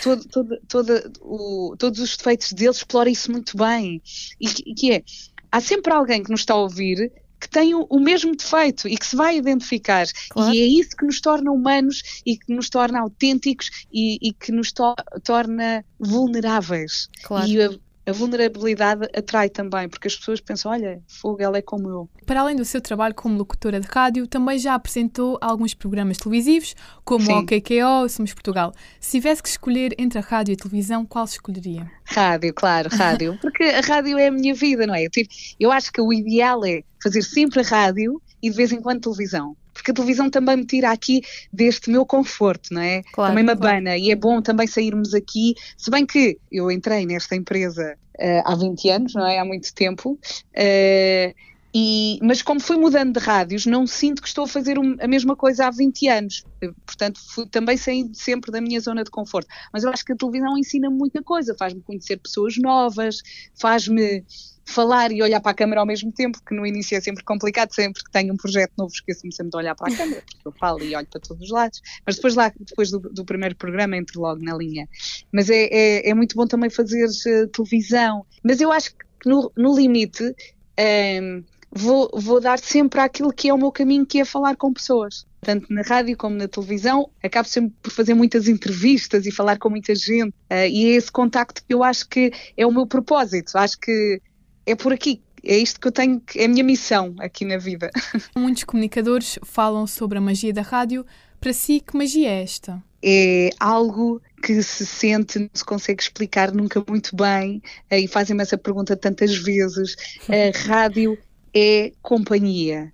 Todo, 0.00 0.24
todo, 0.28 0.60
todo, 0.68 1.12
o, 1.20 1.74
todos 1.76 1.98
os 1.98 2.16
defeitos 2.16 2.52
dele 2.52 2.70
explora 2.70 3.10
isso 3.10 3.32
muito 3.32 3.56
bem. 3.56 4.00
E, 4.40 4.46
e, 4.64 4.74
que 4.76 4.92
é, 4.92 5.02
há 5.50 5.60
sempre 5.60 5.92
alguém 5.92 6.22
que 6.22 6.30
nos 6.30 6.42
está 6.42 6.54
a 6.54 6.58
ouvir 6.58 7.10
que 7.40 7.48
tem 7.48 7.74
o, 7.74 7.86
o, 7.88 7.98
mesmo 7.98 8.36
defeito 8.36 8.86
e 8.86 8.96
que 8.96 9.06
se 9.06 9.16
vai 9.16 9.38
identificar. 9.38 10.06
Claro. 10.28 10.54
E 10.54 10.60
é 10.60 10.66
isso 10.66 10.96
que 10.96 11.06
nos 11.06 11.20
torna 11.20 11.50
humanos 11.50 12.22
e 12.26 12.36
que 12.36 12.52
nos 12.52 12.68
torna 12.68 13.00
autênticos 13.00 13.86
e, 13.92 14.18
e 14.20 14.32
que 14.32 14.52
nos 14.52 14.72
to 14.72 14.94
torna 15.24 15.84
vulneráveis. 15.98 17.08
Claro. 17.22 17.48
E 17.48 17.80
a, 18.10 18.12
a, 18.12 18.14
a 18.14 18.18
vulnerabilidade 18.18 19.08
atrai 19.16 19.48
também, 19.48 19.88
porque 19.88 20.08
as 20.08 20.16
pessoas 20.16 20.40
pensam, 20.40 20.72
olha, 20.72 21.02
fogo, 21.06 21.42
ela 21.42 21.58
é 21.58 21.62
como 21.62 21.88
eu. 21.88 22.08
Para 22.26 22.40
além 22.40 22.56
do 22.56 22.64
seu 22.64 22.80
trabalho 22.80 23.14
como 23.14 23.36
locutora 23.36 23.80
de 23.80 23.86
rádio, 23.86 24.26
também 24.26 24.58
já 24.58 24.74
apresentou 24.74 25.38
alguns 25.40 25.74
programas 25.74 26.18
televisivos, 26.18 26.74
como 27.04 27.24
Sim. 27.24 27.32
o 27.32 27.46
KKO, 27.46 28.08
Somos 28.08 28.32
Portugal. 28.32 28.72
Se 29.00 29.12
tivesse 29.12 29.42
que 29.42 29.48
escolher 29.48 29.94
entre 29.98 30.18
a 30.18 30.22
rádio 30.22 30.52
e 30.52 30.54
a 30.54 30.56
televisão, 30.56 31.04
qual 31.06 31.24
escolheria? 31.24 31.90
Rádio, 32.04 32.52
claro, 32.54 32.88
rádio. 32.90 33.38
Porque 33.42 33.64
a 33.64 33.80
rádio 33.80 34.18
é 34.18 34.28
a 34.28 34.32
minha 34.32 34.54
vida, 34.54 34.86
não 34.86 34.94
é? 34.94 35.06
Eu, 35.06 35.10
tipo, 35.10 35.32
eu 35.58 35.72
acho 35.72 35.92
que 35.92 36.00
o 36.00 36.12
ideal 36.12 36.64
é 36.64 36.82
fazer 37.02 37.22
sempre 37.22 37.62
rádio 37.62 38.20
e 38.42 38.50
de 38.50 38.56
vez 38.56 38.72
em 38.72 38.80
quando 38.80 39.00
televisão 39.00 39.56
porque 39.90 39.92
a 39.92 39.94
televisão 39.94 40.30
também 40.30 40.56
me 40.56 40.64
tira 40.64 40.90
aqui 40.90 41.22
deste 41.52 41.90
meu 41.90 42.06
conforto, 42.06 42.72
não 42.72 42.80
é? 42.80 43.02
Claro, 43.12 43.30
também 43.30 43.44
me 43.44 43.52
abana 43.52 43.90
claro. 43.90 44.00
e 44.00 44.10
é 44.10 44.16
bom 44.16 44.40
também 44.40 44.66
sairmos 44.66 45.14
aqui, 45.14 45.54
se 45.76 45.90
bem 45.90 46.06
que 46.06 46.38
eu 46.50 46.70
entrei 46.70 47.04
nesta 47.04 47.34
empresa 47.34 47.96
uh, 48.18 48.42
há 48.44 48.54
20 48.54 48.90
anos, 48.90 49.14
não 49.14 49.26
é? 49.26 49.38
Há 49.38 49.44
muito 49.44 49.72
tempo. 49.74 50.12
Uh, 50.12 51.34
e, 51.74 52.18
mas 52.22 52.42
como 52.42 52.58
fui 52.58 52.76
mudando 52.76 53.18
de 53.18 53.24
rádios, 53.24 53.64
não 53.64 53.86
sinto 53.86 54.20
que 54.20 54.28
estou 54.28 54.44
a 54.44 54.48
fazer 54.48 54.76
a 55.00 55.06
mesma 55.06 55.36
coisa 55.36 55.66
há 55.66 55.70
20 55.70 56.08
anos. 56.08 56.44
Portanto, 56.84 57.20
fui, 57.32 57.46
também 57.48 57.76
saindo 57.76 58.14
sempre 58.14 58.50
da 58.50 58.60
minha 58.60 58.80
zona 58.80 59.04
de 59.04 59.10
conforto. 59.10 59.48
Mas 59.72 59.84
eu 59.84 59.90
acho 59.90 60.04
que 60.04 60.12
a 60.12 60.16
televisão 60.16 60.58
ensina 60.58 60.90
muita 60.90 61.22
coisa, 61.22 61.54
faz-me 61.56 61.80
conhecer 61.82 62.16
pessoas 62.16 62.56
novas, 62.56 63.18
faz-me 63.58 64.24
falar 64.66 65.10
e 65.12 65.22
olhar 65.22 65.40
para 65.40 65.50
a 65.52 65.54
câmera 65.54 65.80
ao 65.80 65.86
mesmo 65.86 66.12
tempo, 66.12 66.38
que 66.44 66.54
no 66.54 66.66
início 66.66 66.96
é 66.96 67.00
sempre 67.00 67.24
complicado, 67.24 67.72
sempre 67.72 68.02
que 68.02 68.10
tenho 68.10 68.32
um 68.32 68.36
projeto 68.36 68.72
novo 68.78 68.92
esqueço-me 68.92 69.32
sempre 69.32 69.50
de 69.50 69.56
olhar 69.56 69.74
para 69.74 69.92
a 69.92 69.96
câmera, 69.96 70.22
porque 70.22 70.48
eu 70.48 70.52
falo 70.52 70.82
e 70.82 70.94
olho 70.94 71.06
para 71.08 71.20
todos 71.20 71.42
os 71.42 71.50
lados, 71.50 71.80
mas 72.06 72.16
depois 72.16 72.34
lá, 72.34 72.52
depois 72.58 72.90
do, 72.90 73.00
do 73.00 73.24
primeiro 73.24 73.56
programa 73.56 73.96
entro 73.96 74.20
logo 74.20 74.42
na 74.42 74.56
linha. 74.56 74.88
Mas 75.32 75.50
é, 75.50 75.64
é, 75.70 76.10
é 76.10 76.14
muito 76.14 76.36
bom 76.36 76.46
também 76.46 76.70
fazer 76.70 77.06
uh, 77.06 77.48
televisão, 77.48 78.24
mas 78.44 78.60
eu 78.60 78.70
acho 78.70 78.94
que 78.94 79.28
no, 79.28 79.52
no 79.56 79.76
limite 79.76 80.24
um, 80.24 80.32
ehm, 80.78 81.44
vou, 81.70 82.10
vou 82.14 82.40
dar 82.40 82.58
sempre 82.58 83.00
aquilo 83.00 83.32
que 83.32 83.48
é 83.48 83.54
o 83.54 83.58
meu 83.58 83.72
caminho, 83.72 84.06
que 84.06 84.20
é 84.20 84.24
falar 84.24 84.56
com 84.56 84.72
pessoas 84.72 85.26
tanto 85.40 85.72
na 85.72 85.82
rádio 85.82 86.16
como 86.16 86.36
na 86.36 86.46
televisão, 86.46 87.10
acabo 87.22 87.48
sempre 87.48 87.74
por 87.82 87.90
fazer 87.90 88.14
muitas 88.14 88.46
entrevistas 88.46 89.26
e 89.26 89.32
falar 89.32 89.58
com 89.58 89.70
muita 89.70 89.94
gente, 89.94 90.34
uh, 90.50 90.66
e 90.68 90.86
é 90.86 90.88
esse 90.90 91.10
contacto 91.10 91.64
que 91.66 91.74
eu 91.74 91.82
acho 91.82 92.08
que 92.08 92.32
é 92.56 92.66
o 92.66 92.72
meu 92.72 92.86
propósito. 92.86 93.56
Acho 93.56 93.78
que 93.78 94.20
é 94.66 94.74
por 94.74 94.92
aqui. 94.92 95.22
É 95.42 95.56
isto 95.56 95.80
que 95.80 95.88
eu 95.88 95.92
tenho, 95.92 96.22
é 96.36 96.44
a 96.44 96.48
minha 96.48 96.62
missão 96.62 97.14
aqui 97.18 97.46
na 97.46 97.56
vida. 97.56 97.90
Muitos 98.36 98.64
comunicadores 98.64 99.38
falam 99.42 99.86
sobre 99.86 100.18
a 100.18 100.20
magia 100.20 100.52
da 100.52 100.62
rádio. 100.62 101.06
Para 101.40 101.54
si, 101.54 101.80
que 101.80 101.96
magia 101.96 102.28
é 102.28 102.42
esta? 102.42 102.82
É 103.02 103.48
algo 103.58 104.20
que 104.42 104.62
se 104.62 104.84
sente, 104.84 105.38
não 105.38 105.48
se 105.54 105.64
consegue 105.64 106.02
explicar 106.02 106.52
nunca 106.52 106.84
muito 106.86 107.16
bem, 107.16 107.62
e 107.90 108.06
fazem-me 108.06 108.42
essa 108.42 108.58
pergunta 108.58 108.94
tantas 108.94 109.34
vezes. 109.34 109.96
A 110.28 110.68
rádio 110.68 111.16
é 111.54 111.92
companhia, 112.02 112.92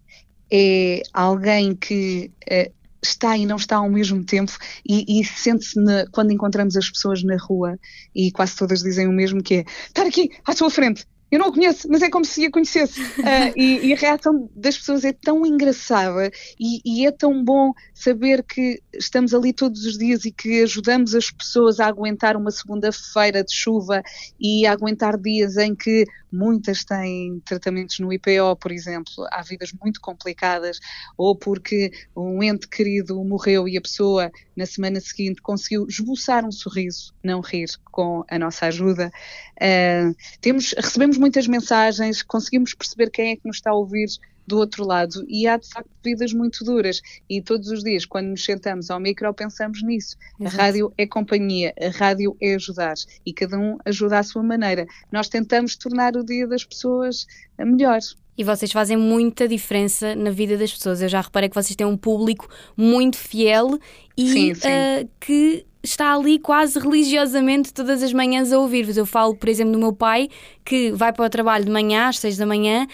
é 0.50 1.02
alguém 1.12 1.74
que 1.74 2.30
uh, 2.50 2.72
está 3.02 3.36
e 3.36 3.46
não 3.46 3.56
está 3.56 3.76
ao 3.76 3.90
mesmo 3.90 4.24
tempo 4.24 4.52
e, 4.88 5.20
e 5.20 5.24
sente-se 5.24 5.78
quando 6.12 6.32
encontramos 6.32 6.76
as 6.76 6.90
pessoas 6.90 7.22
na 7.22 7.36
rua 7.36 7.78
e 8.14 8.30
quase 8.32 8.56
todas 8.56 8.82
dizem 8.82 9.06
o 9.06 9.12
mesmo 9.12 9.42
que 9.42 9.56
é 9.56 9.64
estar 9.86 10.06
aqui 10.06 10.30
à 10.44 10.52
sua 10.52 10.70
frente 10.70 11.06
eu 11.30 11.40
não 11.40 11.48
a 11.48 11.52
conheço, 11.52 11.88
mas 11.90 12.02
é 12.02 12.08
como 12.08 12.24
se 12.24 12.46
a 12.46 12.50
conhecesse. 12.50 13.00
Uh, 13.00 13.52
e, 13.56 13.86
e, 13.86 13.92
a 13.92 13.96
reação 13.96 14.48
das 14.54 14.78
pessoas 14.78 15.04
é 15.04 15.12
tão 15.12 15.44
engraçada 15.44 16.30
e, 16.58 16.80
e, 16.84 17.06
é 17.06 17.10
tão 17.10 17.44
bom 17.44 17.72
saber 17.92 18.44
que 18.44 18.80
estamos 18.94 19.34
ali 19.34 19.52
todos 19.52 19.84
os 19.84 19.98
dias 19.98 20.24
e 20.24 20.30
que 20.30 20.62
ajudamos 20.62 21.14
as 21.14 21.30
pessoas 21.30 21.80
a 21.80 21.86
aguentar 21.86 22.36
uma 22.36 22.50
segunda-feira 22.50 23.42
de 23.42 23.54
chuva 23.54 24.02
e 24.38 24.66
a 24.66 24.72
aguentar 24.72 25.18
dias 25.18 25.56
em 25.56 25.74
que 25.74 26.04
muitas 26.30 26.84
têm 26.84 27.40
tratamentos 27.44 27.98
no 27.98 28.12
IPO, 28.12 28.56
por 28.60 28.70
exemplo, 28.70 29.26
há 29.30 29.42
vidas 29.42 29.72
muito 29.72 30.00
complicadas, 30.00 30.78
ou 31.16 31.34
porque 31.34 31.90
um 32.14 32.42
ente 32.42 32.68
querido 32.68 33.22
morreu 33.24 33.66
e 33.66 33.76
a 33.76 33.80
pessoa 33.80 34.30
na 34.54 34.66
semana 34.66 35.00
seguinte 35.00 35.40
conseguiu 35.40 35.86
esboçar 35.88 36.44
um 36.44 36.52
sorriso, 36.52 37.14
não 37.22 37.40
rir 37.40 37.68
com 37.90 38.24
a 38.28 38.38
nossa 38.38 38.66
ajuda. 38.66 39.10
Uh, 39.56 40.14
temos, 40.40 40.74
recebemos 40.76 41.18
muitas 41.18 41.46
mensagens, 41.46 42.22
conseguimos 42.22 42.74
perceber 42.74 43.10
quem 43.10 43.32
é 43.32 43.36
que 43.36 43.46
nos 43.46 43.56
está 43.56 43.70
a 43.70 43.74
ouvir 43.74 44.08
do 44.46 44.58
outro 44.58 44.84
lado 44.84 45.24
e 45.28 45.46
há 45.46 45.56
de 45.56 45.68
facto 45.68 45.90
vidas 46.04 46.32
muito 46.32 46.64
duras 46.64 47.00
e 47.28 47.42
todos 47.42 47.68
os 47.68 47.82
dias 47.82 48.04
quando 48.04 48.28
nos 48.28 48.44
sentamos 48.44 48.90
ao 48.90 49.00
micro 49.00 49.32
pensamos 49.34 49.82
nisso. 49.82 50.16
Exato. 50.38 50.56
A 50.56 50.62
rádio 50.62 50.92
é 50.96 51.06
companhia, 51.06 51.74
a 51.80 51.88
rádio 51.88 52.36
é 52.40 52.54
ajudar 52.54 52.94
e 53.24 53.32
cada 53.32 53.58
um 53.58 53.76
ajuda 53.84 54.18
à 54.18 54.22
sua 54.22 54.42
maneira. 54.42 54.86
Nós 55.10 55.28
tentamos 55.28 55.74
tornar 55.74 56.16
o 56.16 56.24
dia 56.24 56.46
das 56.46 56.64
pessoas 56.64 57.26
melhor. 57.58 57.98
E 58.38 58.44
vocês 58.44 58.70
fazem 58.70 58.98
muita 58.98 59.48
diferença 59.48 60.14
na 60.14 60.30
vida 60.30 60.58
das 60.58 60.72
pessoas. 60.72 61.00
Eu 61.00 61.08
já 61.08 61.22
reparei 61.22 61.48
que 61.48 61.54
vocês 61.54 61.74
têm 61.74 61.86
um 61.86 61.96
público 61.96 62.48
muito 62.76 63.16
fiel 63.16 63.78
e 64.16 64.30
sim, 64.30 64.54
sim. 64.54 64.68
Uh, 64.68 65.08
que 65.18 65.66
está 65.86 66.14
ali 66.14 66.38
quase 66.38 66.78
religiosamente 66.78 67.72
todas 67.72 68.02
as 68.02 68.12
manhãs 68.12 68.52
a 68.52 68.58
ouvir-vos. 68.58 68.96
Eu 68.96 69.06
falo, 69.06 69.34
por 69.34 69.48
exemplo, 69.48 69.72
do 69.72 69.78
meu 69.78 69.92
pai, 69.92 70.28
que 70.64 70.90
vai 70.92 71.12
para 71.12 71.24
o 71.24 71.30
trabalho 71.30 71.64
de 71.64 71.70
manhã, 71.70 72.08
às 72.08 72.18
seis 72.18 72.36
da 72.36 72.44
manhã, 72.44 72.86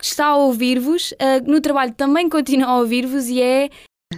está 0.00 0.26
a 0.26 0.36
ouvir-vos, 0.36 1.12
uh, 1.12 1.50
no 1.50 1.60
trabalho 1.60 1.92
também 1.94 2.28
continua 2.30 2.68
a 2.68 2.78
ouvir-vos 2.78 3.28
e 3.28 3.40
é 3.40 3.70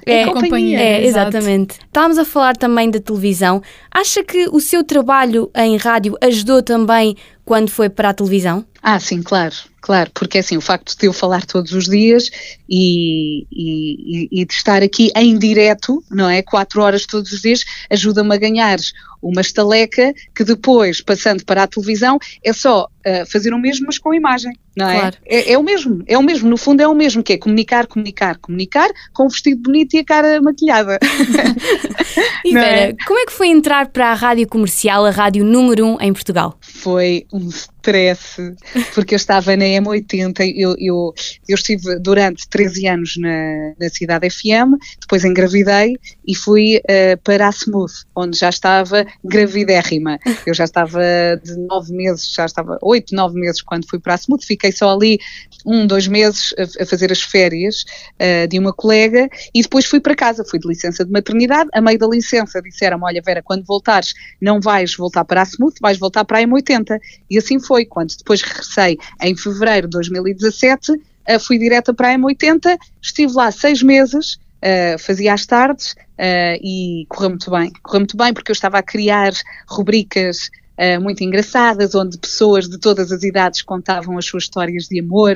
é, 0.05 0.23
é 0.23 0.27
companhia. 0.27 0.79
É, 0.79 1.07
exatamente. 1.07 1.79
Estávamos 1.87 2.19
a 2.19 2.25
falar 2.25 2.55
também 2.57 2.91
da 2.91 3.01
televisão. 3.01 3.63
Acha 3.91 4.23
que 4.23 4.47
o 4.51 4.61
seu 4.61 4.85
trabalho 4.85 5.51
em 5.57 5.77
rádio 5.79 6.17
ajudou 6.21 6.63
também 6.63 7.17
quando 7.45 7.71
foi 7.71 7.89
para 7.89 8.11
a 8.11 8.15
televisão? 8.15 8.65
Ah, 8.83 9.01
sim, 9.01 9.23
claro, 9.23 9.55
claro, 9.87 10.11
porque 10.13 10.39
assim, 10.39 10.57
o 10.57 10.61
facto 10.61 10.99
de 10.99 11.07
eu 11.07 11.13
falar 11.13 11.47
todos 11.47 11.71
os 11.71 11.85
dias 11.85 12.29
e, 12.69 13.47
e, 13.53 14.29
e 14.33 14.45
de 14.45 14.53
estar 14.53 14.83
aqui 14.83 15.13
em 15.15 15.39
direto, 15.39 16.03
não 16.11 16.29
é, 16.29 16.43
quatro 16.43 16.83
horas 16.83 17.07
todos 17.07 17.31
os 17.31 17.41
dias, 17.41 17.65
ajuda-me 17.89 18.35
a 18.35 18.37
ganhar 18.37 18.81
uma 19.23 19.41
estaleca 19.41 20.15
que 20.35 20.45
depois, 20.45 21.01
passando 21.01 21.45
para 21.45 21.63
a 21.63 21.67
televisão, 21.67 22.19
é 22.45 22.53
só 22.53 22.85
uh, 22.85 23.31
fazer 23.31 23.53
o 23.53 23.59
mesmo, 23.59 23.87
mas 23.87 23.99
com 23.99 24.13
imagem, 24.15 24.53
não 24.77 24.89
é? 24.89 25.01
Claro. 25.01 25.17
é? 25.25 25.53
É 25.53 25.59
o 25.59 25.63
mesmo, 25.63 26.03
é 26.07 26.19
o 26.19 26.23
mesmo, 26.23 26.49
no 26.49 26.57
fundo 26.57 26.83
é 26.83 26.89
o 26.89 26.95
mesmo, 26.95 27.23
que 27.23 27.33
é 27.33 27.39
comunicar, 27.39 27.87
comunicar, 27.87 28.37
comunicar, 28.39 28.91
com 29.13 29.25
um 29.25 29.29
vestido 29.29 29.63
bonito 29.63 29.95
e 29.95 29.99
a 30.01 30.05
cara 30.05 30.41
maquilhada. 30.43 30.99
e 32.45 32.53
Vera, 32.53 32.91
é? 32.91 32.97
como 33.07 33.19
é 33.19 33.27
que 33.27 33.33
foi 33.33 33.49
entrar 33.49 33.89
para 33.89 34.11
a 34.11 34.15
rádio 34.15 34.47
comercial, 34.49 35.07
a 35.07 35.11
rádio 35.11 35.45
número 35.45 35.85
1 35.87 35.93
um 35.95 36.01
em 36.01 36.13
Portugal? 36.13 36.59
Foi 36.61 37.27
um 37.33 37.49
stress, 37.49 38.55
porque 38.95 39.15
eu 39.15 39.17
estava 39.17 39.57
na 39.57 39.65
M80, 39.65 40.53
eu, 40.55 40.75
eu, 40.79 41.15
eu 41.49 41.55
estive 41.55 41.99
durante 42.01 42.49
13 42.49 42.89
anos 42.89 43.17
na, 43.17 43.73
na 43.79 43.89
cidade 43.89 44.29
FM, 44.29 44.77
depois 45.01 45.25
engravidei 45.25 45.95
e 46.27 46.35
fui 46.35 46.79
uh, 46.79 47.17
para 47.23 47.47
a 47.47 47.51
Smooth, 47.51 47.93
onde 48.15 48.39
já 48.39 48.49
estava 48.49 49.06
gravidérrima. 49.25 50.19
Eu 50.47 50.55
já 50.55 50.65
estava 50.65 51.01
de 51.43 51.57
9 51.57 51.93
meses, 51.93 52.33
já 52.33 52.45
estava 52.45 52.79
8, 52.83 53.15
9 53.15 53.39
meses 53.39 53.63
quando 53.63 53.89
fui 53.89 53.99
para 53.99 54.15
a 54.15 54.17
Smooth, 54.17 54.45
fiquei 54.45 54.73
só 54.73 54.95
ali 54.95 55.19
um, 55.65 55.87
dois 55.87 56.07
meses 56.07 56.55
a, 56.59 56.83
a 56.83 56.87
fazer 56.87 57.11
as 57.11 57.23
férias 57.23 57.85
uh, 58.15 58.47
de 58.49 58.59
uma 58.59 58.73
colega 58.73 59.29
e 59.55 59.63
depois 59.63 59.85
fui 59.85 60.01
para 60.01 60.15
casa, 60.15 60.45
fui 60.45 60.59
de 60.59 60.69
licença 60.69 61.05
de 61.05 61.11
maternidade, 61.11 61.69
a 61.73 61.81
meio 61.81 61.99
da 61.99 62.07
licença 62.07 62.63
disseram 62.63 63.01
olha 63.03 63.21
Vera, 63.25 63.43
quando 63.43 63.65
voltares 63.65 64.15
não 64.41 64.61
vais 64.61 64.95
voltar 64.95 65.25
para 65.25 65.43
a 65.43 65.45
Smooth, 65.45 65.77
vais 65.81 65.99
voltar 65.99 66.25
para 66.25 66.39
a 66.39 66.43
M80 66.43 66.99
e 67.31 67.39
assim 67.39 67.59
foi. 67.59 67.85
Quando 67.85 68.17
depois 68.17 68.43
regressei 68.43 68.99
em 69.23 69.37
fevereiro 69.37 69.89
de 69.89 69.93
2017, 69.93 70.93
uh, 70.93 70.97
eh, 71.27 71.39
fui 71.39 71.59
direta 71.59 71.93
para 71.93 72.13
a 72.13 72.19
M80, 72.19 72.79
estive 73.03 73.33
lá 73.33 73.51
seis 73.51 73.83
meses, 73.83 74.39
uh, 74.63 74.99
fazia 74.99 75.35
as 75.35 75.47
tardes 75.47 75.93
uh, 75.93 76.59
e 76.63 77.07
correu 77.09 77.31
muito 77.31 77.51
bem. 77.51 77.73
Correu 77.83 78.01
muito 78.01 78.17
bem 78.17 78.33
porque 78.33 78.51
eu 78.51 78.55
estava 78.55 78.79
a 78.79 78.83
criar 78.83 79.33
rubricas 79.69 80.51
Uh, 80.79 81.01
muito 81.01 81.25
engraçadas, 81.25 81.95
onde 81.95 82.19
pessoas 82.19 82.69
de 82.69 82.77
todas 82.77 83.11
as 83.11 83.23
idades 83.23 83.63
contavam 83.63 84.19
as 84.19 84.27
suas 84.27 84.43
histórias 84.43 84.85
de 84.85 85.01
amor, 85.01 85.35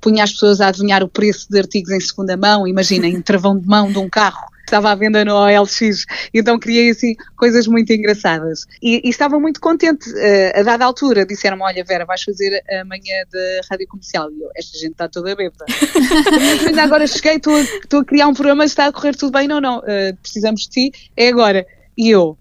punha 0.00 0.24
as 0.24 0.32
pessoas 0.32 0.58
a 0.62 0.68
adivinhar 0.68 1.02
o 1.02 1.08
preço 1.08 1.48
de 1.50 1.58
artigos 1.58 1.90
em 1.90 2.00
segunda 2.00 2.34
mão, 2.34 2.66
imaginem, 2.66 3.20
travão 3.20 3.58
de 3.58 3.66
mão 3.66 3.92
de 3.92 3.98
um 3.98 4.08
carro 4.08 4.51
estava 4.64 4.90
à 4.90 4.94
venda 4.94 5.24
no 5.24 5.34
OLX, 5.34 6.04
então 6.32 6.58
criei 6.58 6.90
assim 6.90 7.14
coisas 7.36 7.66
muito 7.66 7.92
engraçadas. 7.92 8.66
E, 8.82 9.00
e 9.04 9.08
estava 9.10 9.38
muito 9.38 9.60
contente. 9.60 10.08
Uh, 10.10 10.60
a 10.60 10.62
dada 10.62 10.84
altura 10.84 11.26
disseram-me: 11.26 11.62
Olha, 11.62 11.84
Vera, 11.84 12.04
vais 12.04 12.22
fazer 12.22 12.62
a 12.70 12.84
manhã 12.84 13.24
da 13.30 13.60
rádio 13.70 13.86
comercial. 13.88 14.30
E 14.30 14.40
eu, 14.40 14.50
esta 14.56 14.78
gente 14.78 14.92
está 14.92 15.08
toda 15.08 15.34
bêbada. 15.34 15.64
ainda 16.66 16.82
agora 16.82 17.06
cheguei, 17.06 17.36
estou 17.36 18.00
a, 18.00 18.04
criar 18.04 18.28
um 18.28 18.34
programa, 18.34 18.64
está 18.64 18.86
a 18.86 18.92
correr 18.92 19.14
tudo 19.14 19.32
bem. 19.32 19.46
Não, 19.46 19.60
não, 19.60 19.78
uh, 19.78 20.16
precisamos 20.22 20.62
de 20.62 20.68
ti, 20.68 21.10
é 21.16 21.28
agora. 21.28 21.66
E 21.96 22.10
eu, 22.10 22.38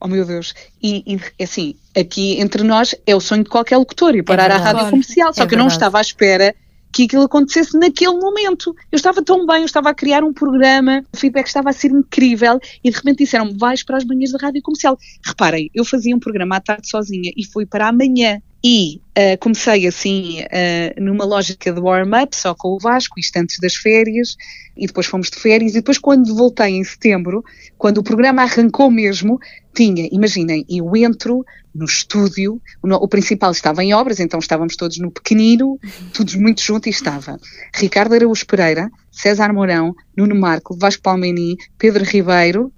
oh 0.00 0.08
meu 0.08 0.24
Deus, 0.24 0.54
e, 0.82 1.02
e, 1.06 1.42
assim, 1.42 1.74
aqui 1.96 2.40
entre 2.40 2.62
nós 2.62 2.94
é 3.06 3.14
o 3.16 3.20
sonho 3.20 3.44
de 3.44 3.50
qualquer 3.50 3.76
locutor, 3.76 4.14
ir 4.14 4.22
parar 4.22 4.50
é 4.50 4.54
à 4.54 4.58
rádio 4.58 4.90
comercial, 4.90 5.34
só 5.34 5.42
é 5.42 5.46
que 5.46 5.54
eu 5.54 5.58
não 5.58 5.66
estava 5.66 5.98
à 5.98 6.00
espera 6.00 6.54
que 6.92 7.04
aquilo 7.04 7.22
acontecesse 7.22 7.78
naquele 7.78 8.18
momento. 8.18 8.74
Eu 8.90 8.96
estava 8.96 9.22
tão 9.22 9.46
bem, 9.46 9.60
eu 9.60 9.64
estava 9.66 9.90
a 9.90 9.94
criar 9.94 10.22
um 10.22 10.32
programa, 10.32 11.02
o 11.12 11.16
feedback 11.16 11.46
estava 11.46 11.70
a 11.70 11.72
ser 11.72 11.90
incrível 11.90 12.60
e 12.84 12.90
de 12.90 12.96
repente 12.96 13.18
disseram-me, 13.18 13.56
vais 13.56 13.82
para 13.82 13.96
as 13.96 14.04
manhãs 14.04 14.32
da 14.32 14.38
rádio 14.38 14.62
comercial. 14.62 14.98
Reparem, 15.24 15.70
eu 15.74 15.84
fazia 15.84 16.14
um 16.14 16.20
programa 16.20 16.56
à 16.56 16.60
tarde 16.60 16.88
sozinha 16.88 17.32
e 17.36 17.44
fui 17.44 17.64
para 17.64 17.88
amanhã. 17.88 18.40
E 18.64 19.00
uh, 19.18 19.36
comecei 19.40 19.86
assim 19.86 20.40
uh, 20.40 21.02
numa 21.02 21.24
lógica 21.24 21.72
de 21.72 21.80
warm-up, 21.80 22.36
só 22.36 22.54
com 22.54 22.68
o 22.68 22.78
Vasco, 22.78 23.18
isto 23.18 23.36
antes 23.36 23.58
das 23.58 23.74
férias, 23.74 24.36
e 24.76 24.86
depois 24.86 25.06
fomos 25.06 25.30
de 25.30 25.36
férias, 25.38 25.72
e 25.72 25.74
depois 25.76 25.98
quando 25.98 26.34
voltei 26.34 26.68
em 26.68 26.84
setembro, 26.84 27.44
quando 27.76 27.98
o 27.98 28.02
programa 28.04 28.42
arrancou 28.42 28.90
mesmo, 28.90 29.38
tinha, 29.74 30.08
imaginem, 30.12 30.64
eu 30.68 30.94
entro 30.96 31.44
no 31.74 31.84
estúdio, 31.84 32.60
o, 32.82 32.88
o 32.88 33.08
principal 33.08 33.50
estava 33.50 33.82
em 33.82 33.94
obras, 33.94 34.20
então 34.20 34.38
estávamos 34.38 34.76
todos 34.76 34.98
no 34.98 35.10
pequenino, 35.10 35.78
todos 36.14 36.34
muito 36.36 36.62
juntos, 36.62 36.86
e 36.86 36.90
estava 36.90 37.38
Ricardo 37.74 38.14
Araújo 38.14 38.46
Pereira, 38.46 38.90
César 39.10 39.52
Mourão, 39.52 39.94
Nuno 40.16 40.36
Marco, 40.36 40.76
Vasco 40.76 41.02
Palmeni, 41.02 41.56
Pedro 41.78 42.04
Ribeiro 42.04 42.72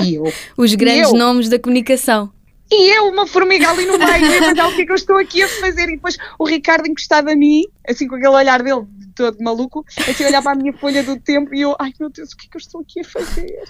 e 0.00 0.14
eu. 0.14 0.32
Os 0.56 0.74
grandes 0.74 1.10
eu. 1.10 1.18
nomes 1.18 1.48
da 1.48 1.58
comunicação. 1.58 2.33
E 2.70 2.96
eu, 2.96 3.08
uma 3.08 3.26
formiga 3.26 3.70
ali 3.70 3.84
no 3.84 3.98
meio, 3.98 4.26
e 4.26 4.38
pensar 4.40 4.68
o 4.68 4.74
que 4.74 4.82
é 4.82 4.86
que 4.86 4.92
eu 4.92 4.96
estou 4.96 5.18
aqui 5.18 5.42
a 5.42 5.48
fazer. 5.48 5.88
E 5.88 5.96
depois 5.96 6.16
o 6.38 6.44
Ricardo 6.44 6.86
encostado 6.86 7.28
a 7.28 7.36
mim, 7.36 7.64
assim 7.86 8.08
com 8.08 8.14
aquele 8.14 8.34
olhar 8.34 8.62
dele 8.62 8.86
todo 9.14 9.42
maluco, 9.42 9.84
assim 10.08 10.24
olhar 10.24 10.42
para 10.42 10.52
a 10.52 10.54
minha 10.54 10.72
folha 10.72 11.02
do 11.02 11.18
tempo 11.18 11.54
e 11.54 11.60
eu, 11.60 11.76
ai 11.78 11.92
meu 12.00 12.10
Deus, 12.10 12.32
o 12.32 12.36
que 12.36 12.46
é 12.46 12.50
que 12.50 12.56
eu 12.56 12.60
estou 12.60 12.80
aqui 12.80 13.00
a 13.00 13.04
fazer? 13.04 13.62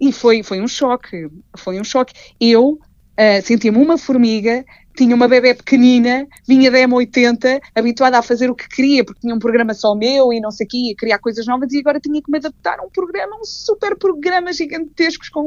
E 0.00 0.12
foi, 0.12 0.42
foi 0.42 0.60
um 0.60 0.68
choque, 0.68 1.28
foi 1.56 1.80
um 1.80 1.84
choque. 1.84 2.12
Eu 2.40 2.72
uh, 2.72 3.42
sentia-me 3.42 3.78
uma 3.78 3.96
formiga, 3.96 4.64
tinha 4.96 5.14
uma 5.14 5.28
bebê 5.28 5.54
pequenina, 5.54 6.26
vinha 6.46 6.70
da 6.70 6.78
M80, 6.78 7.60
habituada 7.74 8.18
a 8.18 8.22
fazer 8.22 8.50
o 8.50 8.54
que 8.54 8.68
queria, 8.68 9.04
porque 9.04 9.20
tinha 9.20 9.34
um 9.34 9.38
programa 9.38 9.74
só 9.74 9.94
meu 9.94 10.32
e 10.32 10.40
não 10.40 10.50
sei 10.50 10.66
o 10.66 10.68
quê, 10.68 10.76
ia 10.88 10.96
criar 10.96 11.18
coisas 11.18 11.46
novas 11.46 11.72
e 11.72 11.78
agora 11.78 12.00
tinha 12.00 12.20
que 12.20 12.30
me 12.30 12.38
adaptar 12.38 12.78
a 12.78 12.82
um 12.82 12.90
programa, 12.90 13.36
um 13.36 13.44
super 13.44 13.96
programa 13.96 14.52
gigantesco 14.52 15.24
com, 15.32 15.46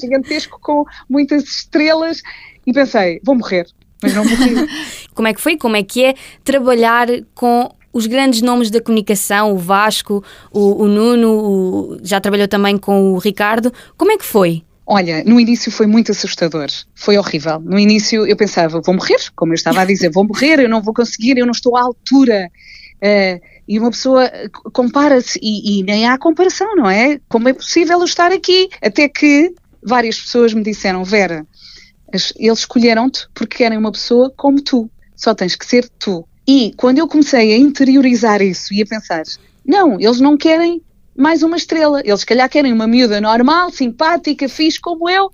gigantesco 0.00 0.58
com 0.60 0.84
muitas 1.08 1.44
estrelas 1.44 2.22
e 2.66 2.72
pensei, 2.72 3.20
vou 3.24 3.34
morrer, 3.34 3.66
mas 4.02 4.14
não 4.14 4.24
morri. 4.24 4.66
Como 5.14 5.28
é 5.28 5.34
que 5.34 5.40
foi? 5.40 5.56
Como 5.56 5.76
é 5.76 5.82
que 5.82 6.04
é 6.04 6.14
trabalhar 6.44 7.08
com 7.34 7.70
os 7.92 8.06
grandes 8.06 8.42
nomes 8.42 8.70
da 8.70 8.78
comunicação, 8.78 9.52
o 9.52 9.56
Vasco, 9.56 10.22
o, 10.52 10.82
o 10.82 10.86
Nuno, 10.86 11.30
o, 11.30 11.98
já 12.02 12.20
trabalhou 12.20 12.46
também 12.46 12.76
com 12.76 13.14
o 13.14 13.18
Ricardo. 13.18 13.72
Como 13.96 14.12
é 14.12 14.18
que 14.18 14.24
foi? 14.24 14.62
Olha, 14.86 15.24
no 15.24 15.40
início 15.40 15.72
foi 15.72 15.86
muito 15.86 16.12
assustador, 16.12 16.68
foi 16.94 17.18
horrível. 17.18 17.58
No 17.58 17.76
início 17.76 18.24
eu 18.24 18.36
pensava, 18.36 18.80
vou 18.80 18.94
morrer, 18.94 19.18
como 19.34 19.52
eu 19.52 19.56
estava 19.56 19.80
a 19.80 19.84
dizer, 19.84 20.10
vou 20.10 20.24
morrer, 20.24 20.60
eu 20.60 20.68
não 20.68 20.80
vou 20.80 20.94
conseguir, 20.94 21.36
eu 21.36 21.44
não 21.44 21.50
estou 21.50 21.76
à 21.76 21.82
altura. 21.82 22.48
Uh, 22.96 23.40
e 23.66 23.80
uma 23.80 23.90
pessoa 23.90 24.30
compara-se, 24.72 25.40
e, 25.42 25.80
e, 25.80 25.82
nem 25.82 26.06
há 26.06 26.16
comparação, 26.16 26.76
não 26.76 26.88
é? 26.88 27.18
Como 27.28 27.48
é 27.48 27.52
possível 27.52 27.98
eu 27.98 28.04
estar 28.04 28.30
aqui? 28.30 28.68
Até 28.80 29.08
que 29.08 29.52
várias 29.82 30.20
pessoas 30.20 30.54
me 30.54 30.62
disseram, 30.62 31.02
Vera, 31.04 31.44
eles 32.12 32.60
escolheram-te 32.60 33.26
porque 33.34 33.58
querem 33.58 33.76
uma 33.76 33.90
pessoa 33.90 34.32
como 34.36 34.62
tu, 34.62 34.88
só 35.16 35.34
tens 35.34 35.56
que 35.56 35.66
ser 35.66 35.88
tu. 35.98 36.24
E 36.46 36.72
quando 36.76 36.98
eu 36.98 37.08
comecei 37.08 37.54
a 37.54 37.58
interiorizar 37.58 38.40
isso 38.40 38.72
e 38.72 38.82
a 38.82 38.86
pensar, 38.86 39.24
não, 39.66 40.00
eles 40.00 40.20
não 40.20 40.36
querem 40.36 40.80
mais 41.16 41.42
uma 41.42 41.56
estrela. 41.56 42.00
Eles, 42.04 42.20
se 42.20 42.26
calhar, 42.26 42.48
querem 42.48 42.72
uma 42.72 42.86
miúda 42.86 43.20
normal, 43.20 43.70
simpática, 43.70 44.48
fixe 44.48 44.80
como 44.80 45.08
eu. 45.08 45.28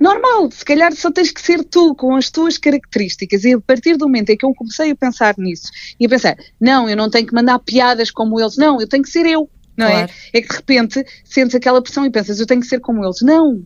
Normal, 0.00 0.50
se 0.50 0.64
calhar 0.64 0.92
só 0.94 1.12
tens 1.12 1.30
que 1.30 1.40
ser 1.40 1.62
tu, 1.62 1.94
com 1.94 2.16
as 2.16 2.28
tuas 2.30 2.58
características. 2.58 3.44
E 3.44 3.54
a 3.54 3.60
partir 3.60 3.96
do 3.96 4.06
momento 4.06 4.30
em 4.30 4.36
que 4.36 4.44
eu 4.44 4.52
comecei 4.52 4.90
a 4.90 4.96
pensar 4.96 5.34
nisso, 5.38 5.70
e 6.00 6.06
a 6.06 6.08
pensar, 6.08 6.36
não, 6.60 6.88
eu 6.88 6.96
não 6.96 7.08
tenho 7.08 7.26
que 7.26 7.34
mandar 7.34 7.58
piadas 7.60 8.10
como 8.10 8.40
eles, 8.40 8.56
não, 8.56 8.80
eu 8.80 8.88
tenho 8.88 9.04
que 9.04 9.10
ser 9.10 9.24
eu, 9.26 9.48
não 9.76 9.86
é? 9.86 9.90
claro. 9.90 10.12
é? 10.32 10.38
É 10.38 10.42
que 10.42 10.48
de 10.48 10.56
repente 10.56 11.04
sentes 11.24 11.54
aquela 11.54 11.80
pressão 11.80 12.04
e 12.04 12.10
pensas, 12.10 12.40
eu 12.40 12.46
tenho 12.46 12.60
que 12.60 12.66
ser 12.66 12.80
como 12.80 13.04
eles. 13.04 13.20
Não, 13.22 13.62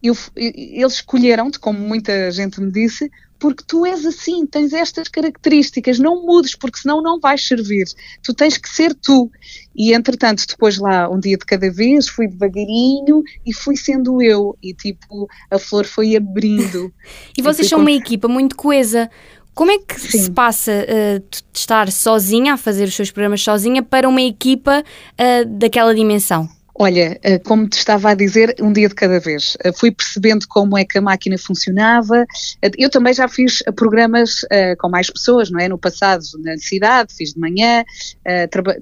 eu, 0.00 0.16
eles 0.36 0.94
escolheram-te, 0.94 1.58
como 1.58 1.78
muita 1.78 2.30
gente 2.30 2.60
me 2.60 2.70
disse, 2.70 3.10
porque 3.40 3.64
tu 3.66 3.86
és 3.86 4.04
assim, 4.04 4.46
tens 4.46 4.74
estas 4.74 5.08
características, 5.08 5.98
não 5.98 6.22
mudes, 6.26 6.54
porque 6.54 6.78
senão 6.78 7.02
não 7.02 7.18
vais 7.18 7.44
servir. 7.44 7.86
Tu 8.22 8.34
tens 8.34 8.58
que 8.58 8.68
ser 8.68 8.94
tu. 8.94 9.30
E 9.74 9.94
entretanto, 9.94 10.44
depois 10.46 10.76
lá, 10.76 11.08
um 11.08 11.18
dia 11.18 11.38
de 11.38 11.46
cada 11.46 11.72
vez, 11.72 12.06
fui 12.06 12.28
devagarinho 12.28 13.22
e 13.46 13.54
fui 13.54 13.76
sendo 13.76 14.20
eu. 14.22 14.56
E 14.62 14.74
tipo, 14.74 15.26
a 15.50 15.58
flor 15.58 15.86
foi 15.86 16.14
abrindo. 16.14 16.92
e 17.36 17.40
vocês 17.40 17.66
são 17.66 17.78
com... 17.78 17.82
uma 17.82 17.92
equipa 17.92 18.28
muito 18.28 18.54
coesa. 18.54 19.10
Como 19.54 19.70
é 19.70 19.78
que 19.78 19.98
Sim. 19.98 20.24
se 20.24 20.30
passa 20.30 20.72
uh, 20.72 21.18
de 21.18 21.42
estar 21.58 21.90
sozinha, 21.90 22.54
a 22.54 22.56
fazer 22.58 22.84
os 22.84 22.94
seus 22.94 23.10
programas 23.10 23.42
sozinha, 23.42 23.82
para 23.82 24.08
uma 24.08 24.22
equipa 24.22 24.82
uh, 24.82 25.58
daquela 25.58 25.94
dimensão? 25.94 26.48
Olha, 26.82 27.20
eh, 27.22 27.38
como 27.38 27.68
te 27.68 27.76
estava 27.76 28.08
a 28.08 28.14
dizer, 28.14 28.56
um 28.58 28.72
dia 28.72 28.88
de 28.88 28.94
cada 28.94 29.20
vez. 29.20 29.54
Eh, 29.62 29.70
fui 29.70 29.90
percebendo 29.90 30.48
como 30.48 30.78
é 30.78 30.82
que 30.82 30.96
a 30.96 31.02
máquina 31.02 31.36
funcionava. 31.36 32.24
Eh, 32.62 32.70
eu 32.78 32.88
também 32.88 33.12
já 33.12 33.28
fiz 33.28 33.62
programas 33.76 34.46
com 34.78 34.88
mais 34.88 35.10
pessoas, 35.10 35.50
não 35.50 35.60
é? 35.60 35.68
No 35.68 35.76
passado, 35.76 36.22
na 36.42 36.56
cidade, 36.56 37.14
fiz 37.14 37.34
de 37.34 37.38
manhã. 37.38 37.84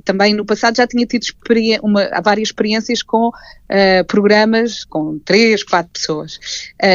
Também 0.04 0.32
no 0.32 0.44
passado 0.44 0.76
já 0.76 0.86
tinha 0.86 1.04
tido 1.06 1.26
uma, 1.82 2.08
várias 2.22 2.48
experiências 2.48 3.02
com 3.02 3.32
programas 4.06 4.84
com 4.84 5.18
três, 5.18 5.64
quatro 5.64 5.90
pessoas. 5.92 6.38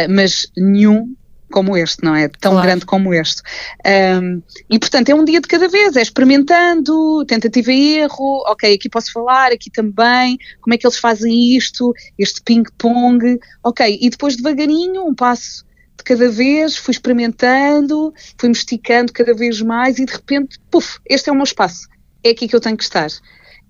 mas 0.10 0.48
nenhum 0.56 1.14
como 1.54 1.78
este, 1.78 2.04
não 2.04 2.16
é? 2.16 2.28
Tão 2.28 2.54
claro. 2.54 2.68
grande 2.68 2.86
como 2.86 3.14
este. 3.14 3.44
Um, 3.86 4.42
e 4.68 4.80
portanto 4.80 5.10
é 5.10 5.14
um 5.14 5.24
dia 5.24 5.40
de 5.40 5.48
cada 5.48 5.68
vez, 5.68 5.96
é 5.96 6.02
experimentando, 6.02 7.24
tentativa 7.28 7.72
e 7.72 8.00
erro, 8.00 8.44
ok, 8.48 8.74
aqui 8.74 8.90
posso 8.90 9.14
falar, 9.14 9.52
aqui 9.52 9.70
também, 9.70 10.40
como 10.60 10.74
é 10.74 10.78
que 10.80 10.88
eles 10.88 10.98
fazem 10.98 11.56
isto, 11.56 11.94
este 12.18 12.42
ping-pong, 12.42 13.40
ok, 13.64 14.00
e 14.02 14.10
depois 14.10 14.36
devagarinho, 14.36 15.06
um 15.06 15.14
passo 15.14 15.64
de 15.96 16.04
cada 16.04 16.28
vez, 16.28 16.76
fui 16.76 16.92
experimentando, 16.92 18.12
fui 18.36 18.50
me 18.50 18.56
esticando 18.56 19.14
cada 19.14 19.36
vez 19.36 19.62
mais 19.62 20.00
e 20.00 20.06
de 20.06 20.12
repente, 20.12 20.58
puf, 20.72 20.98
este 21.08 21.30
é 21.30 21.32
o 21.32 21.36
meu 21.36 21.44
espaço, 21.44 21.88
é 22.24 22.32
aqui 22.32 22.48
que 22.48 22.56
eu 22.56 22.62
tenho 22.62 22.76
que 22.76 22.84
estar. 22.84 23.10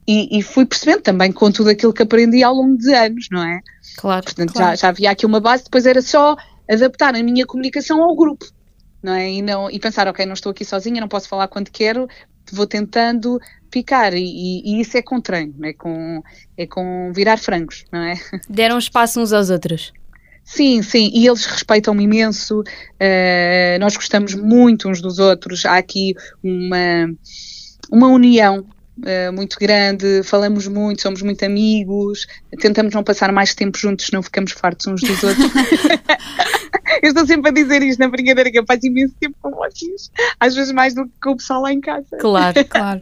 E, 0.08 0.38
e, 0.38 0.42
fui 0.42 0.66
percebendo 0.66 1.02
também 1.02 1.32
com 1.32 1.50
tudo 1.50 1.70
aquilo 1.70 1.94
que 1.94 2.02
aprendi 2.02 2.44
ao 2.44 2.54
longo 2.54 2.78
de 2.78 2.94
anos, 2.94 3.28
não 3.32 3.42
é? 3.42 3.62
Claro. 3.96 4.22
Portanto, 4.22 4.52
claro. 4.52 4.72
Já, 4.72 4.76
já 4.76 4.88
havia 4.90 5.12
aqui 5.12 5.26
uma 5.26 5.40
base, 5.40 5.64
depois 5.64 5.86
era 5.86 6.02
só 6.02 6.36
adaptar 6.70 7.16
a 7.16 7.24
minha 7.24 7.46
comunicação 7.46 8.02
ao 8.02 8.16
grupo, 8.16 8.46
não 9.02 9.14
é? 9.14 9.32
E, 9.32 9.42
não, 9.42 9.70
e 9.70 9.80
pensar, 9.80 10.08
ok, 10.08 10.26
não 10.26 10.34
estou 10.34 10.52
aqui 10.52 10.64
sozinha, 10.64 11.02
não 11.02 11.08
posso 11.08 11.28
falar 11.28 11.48
quando 11.48 11.70
quero, 11.70 12.08
vou 12.52 12.68
tentando 12.68 13.40
picar 13.70 14.14
e, 14.14 14.62
e, 14.66 14.82
isso 14.82 14.98
é 14.98 15.02
com 15.02 15.20
treino, 15.20 15.54
é 15.66 15.74
com, 15.74 16.22
é 16.58 16.68
com 16.68 17.12
virar 17.14 17.38
frangos, 17.38 17.86
não 17.92 18.02
é? 18.02 18.16
Deram 18.50 18.78
espaço 18.78 19.20
uns 19.20 19.34
aos 19.34 19.50
outros. 19.50 19.92
Sim, 20.46 20.82
sim, 20.82 21.10
e 21.14 21.26
eles 21.26 21.46
respeitam-me 21.46 22.04
imenso, 22.04 22.60
uh, 22.60 23.80
nós 23.80 23.96
gostamos 23.96 24.36
muito 24.36 24.90
uns 24.90 25.02
dos 25.02 25.18
outros, 25.18 25.66
há 25.66 25.78
aqui 25.78 26.14
uma, 26.44 27.16
uma 27.90 28.08
união 28.08 28.66
Uh, 28.98 29.34
muito 29.34 29.58
grande, 29.60 30.22
falamos 30.24 30.68
muito, 30.68 31.02
somos 31.02 31.24
muito 31.24 31.44
amigos, 31.44 32.28
tentamos 32.60 32.94
não 32.94 33.04
passar 33.04 33.32
mais 33.32 33.56
tempo 33.56 33.76
juntos, 33.78 34.06
senão 34.06 34.22
ficamos 34.22 34.52
fartos 34.52 34.86
uns 34.86 35.02
dos 35.02 35.24
outros. 35.24 35.52
Eu 37.02 37.10
estou 37.10 37.26
sempre 37.26 37.50
a 37.50 37.54
dizer 37.54 37.82
isto 37.82 38.00
na 38.00 38.08
brincadeira, 38.08 38.50
que 38.50 38.58
eu 38.58 38.66
passo 38.66 38.86
imenso 38.88 39.14
tempo 39.20 39.36
com 39.42 39.52
vocês, 39.52 40.10
às 40.40 40.56
vezes 40.56 40.72
mais 40.72 40.94
do 40.94 41.06
que 41.06 41.12
com 41.22 41.32
o 41.32 41.38
pessoal 41.38 41.62
lá 41.62 41.74
em 41.74 41.82
casa. 41.82 42.18
Claro, 42.18 42.64
claro. 42.70 43.02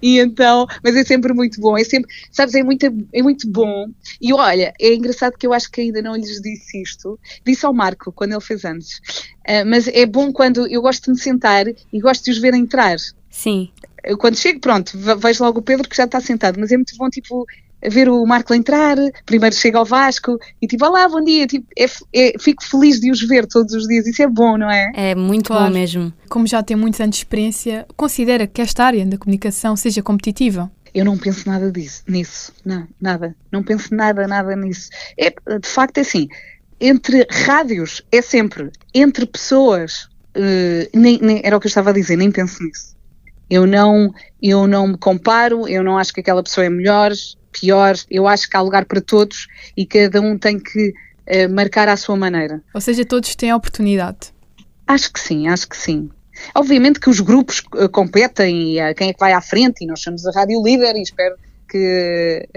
e 0.00 0.18
então, 0.18 0.66
mas 0.82 0.96
é 0.96 1.04
sempre 1.04 1.34
muito 1.34 1.60
bom, 1.60 1.76
é 1.76 1.84
sempre, 1.84 2.10
sabes, 2.30 2.54
é 2.54 2.62
muito, 2.62 2.86
é 3.12 3.22
muito 3.22 3.50
bom. 3.50 3.88
E 4.20 4.32
olha, 4.32 4.72
é 4.80 4.94
engraçado 4.94 5.36
que 5.36 5.46
eu 5.46 5.52
acho 5.52 5.70
que 5.70 5.82
ainda 5.82 6.00
não 6.00 6.16
lhes 6.16 6.40
disse 6.40 6.80
isto, 6.80 7.18
disse 7.44 7.66
ao 7.66 7.74
Marco 7.74 8.12
quando 8.12 8.32
ele 8.32 8.40
fez 8.40 8.64
antes, 8.64 8.98
uh, 9.46 9.66
mas 9.66 9.88
é 9.88 10.06
bom 10.06 10.32
quando 10.32 10.66
eu 10.66 10.80
gosto 10.80 11.04
de 11.04 11.10
me 11.10 11.18
sentar 11.18 11.66
e 11.68 12.00
gosto 12.00 12.24
de 12.24 12.30
os 12.30 12.38
ver 12.38 12.54
entrar. 12.54 12.96
Sim 13.28 13.70
eu 14.06 14.16
quando 14.16 14.36
chego, 14.36 14.60
pronto, 14.60 14.96
vejo 15.18 15.44
logo 15.44 15.58
o 15.58 15.62
Pedro 15.62 15.88
que 15.88 15.96
já 15.96 16.04
está 16.04 16.20
sentado, 16.20 16.58
mas 16.60 16.70
é 16.70 16.76
muito 16.76 16.96
bom, 16.96 17.10
tipo, 17.10 17.44
ver 17.90 18.08
o 18.08 18.24
Marco 18.24 18.54
entrar, 18.54 18.96
primeiro 19.24 19.54
chega 19.54 19.78
ao 19.78 19.84
Vasco 19.84 20.38
e 20.60 20.66
tipo, 20.66 20.84
olá, 20.84 21.08
bom 21.08 21.22
dia, 21.22 21.46
tipo, 21.46 21.66
é, 21.76 21.86
é, 22.12 22.32
fico 22.38 22.64
feliz 22.64 23.00
de 23.00 23.10
os 23.10 23.20
ver 23.20 23.46
todos 23.46 23.74
os 23.74 23.86
dias, 23.86 24.06
isso 24.06 24.22
é 24.22 24.26
bom, 24.26 24.56
não 24.56 24.70
é? 24.70 24.92
É 24.94 25.14
muito 25.14 25.48
claro. 25.48 25.66
bom 25.66 25.72
mesmo. 25.72 26.12
Como 26.28 26.46
já 26.46 26.62
tem 26.62 26.76
muitos 26.76 27.00
anos 27.00 27.16
de 27.16 27.20
experiência, 27.20 27.86
considera 27.96 28.46
que 28.46 28.62
esta 28.62 28.84
área 28.84 29.04
da 29.04 29.18
comunicação 29.18 29.76
seja 29.76 30.02
competitiva? 30.02 30.70
Eu 30.94 31.04
não 31.04 31.18
penso 31.18 31.46
nada 31.46 31.70
disso, 31.70 32.02
nisso, 32.08 32.52
não, 32.64 32.88
nada, 33.00 33.36
não 33.52 33.62
penso 33.62 33.94
nada, 33.94 34.26
nada 34.26 34.56
nisso. 34.56 34.88
É, 35.18 35.30
de 35.30 35.68
facto 35.68 35.98
é 35.98 36.00
assim, 36.00 36.28
entre 36.80 37.26
rádios 37.30 38.02
é 38.10 38.22
sempre, 38.22 38.70
entre 38.94 39.26
pessoas, 39.26 40.04
uh, 40.34 40.88
nem, 40.94 41.18
nem, 41.20 41.40
era 41.44 41.56
o 41.56 41.60
que 41.60 41.66
eu 41.66 41.68
estava 41.68 41.90
a 41.90 41.92
dizer, 41.92 42.16
nem 42.16 42.30
penso 42.30 42.62
nisso. 42.62 42.95
Eu 43.48 43.66
não, 43.66 44.12
eu 44.42 44.66
não 44.66 44.88
me 44.88 44.98
comparo, 44.98 45.68
eu 45.68 45.82
não 45.82 45.96
acho 45.98 46.12
que 46.12 46.20
aquela 46.20 46.42
pessoa 46.42 46.64
é 46.66 46.70
melhor, 46.70 47.12
pior, 47.52 47.94
eu 48.10 48.26
acho 48.26 48.48
que 48.48 48.56
há 48.56 48.60
lugar 48.60 48.84
para 48.84 49.00
todos 49.00 49.46
e 49.76 49.86
cada 49.86 50.20
um 50.20 50.36
tem 50.36 50.58
que 50.58 50.88
uh, 50.90 51.54
marcar 51.54 51.88
à 51.88 51.96
sua 51.96 52.16
maneira. 52.16 52.62
Ou 52.74 52.80
seja, 52.80 53.04
todos 53.04 53.34
têm 53.34 53.50
a 53.50 53.56
oportunidade. 53.56 54.32
Acho 54.86 55.12
que 55.12 55.20
sim, 55.20 55.48
acho 55.48 55.68
que 55.68 55.76
sim. 55.76 56.10
Obviamente 56.54 57.00
que 57.00 57.08
os 57.08 57.20
grupos 57.20 57.60
uh, 57.74 57.88
competem 57.88 58.74
e 58.74 58.80
uh, 58.80 58.94
quem 58.94 59.10
é 59.10 59.12
que 59.12 59.20
vai 59.20 59.32
à 59.32 59.40
frente, 59.40 59.84
e 59.84 59.86
nós 59.86 60.00
somos 60.00 60.26
a 60.26 60.32
rádio 60.32 60.62
líder 60.62 60.96
e 60.96 61.02
espero 61.02 61.36
que 61.68 62.48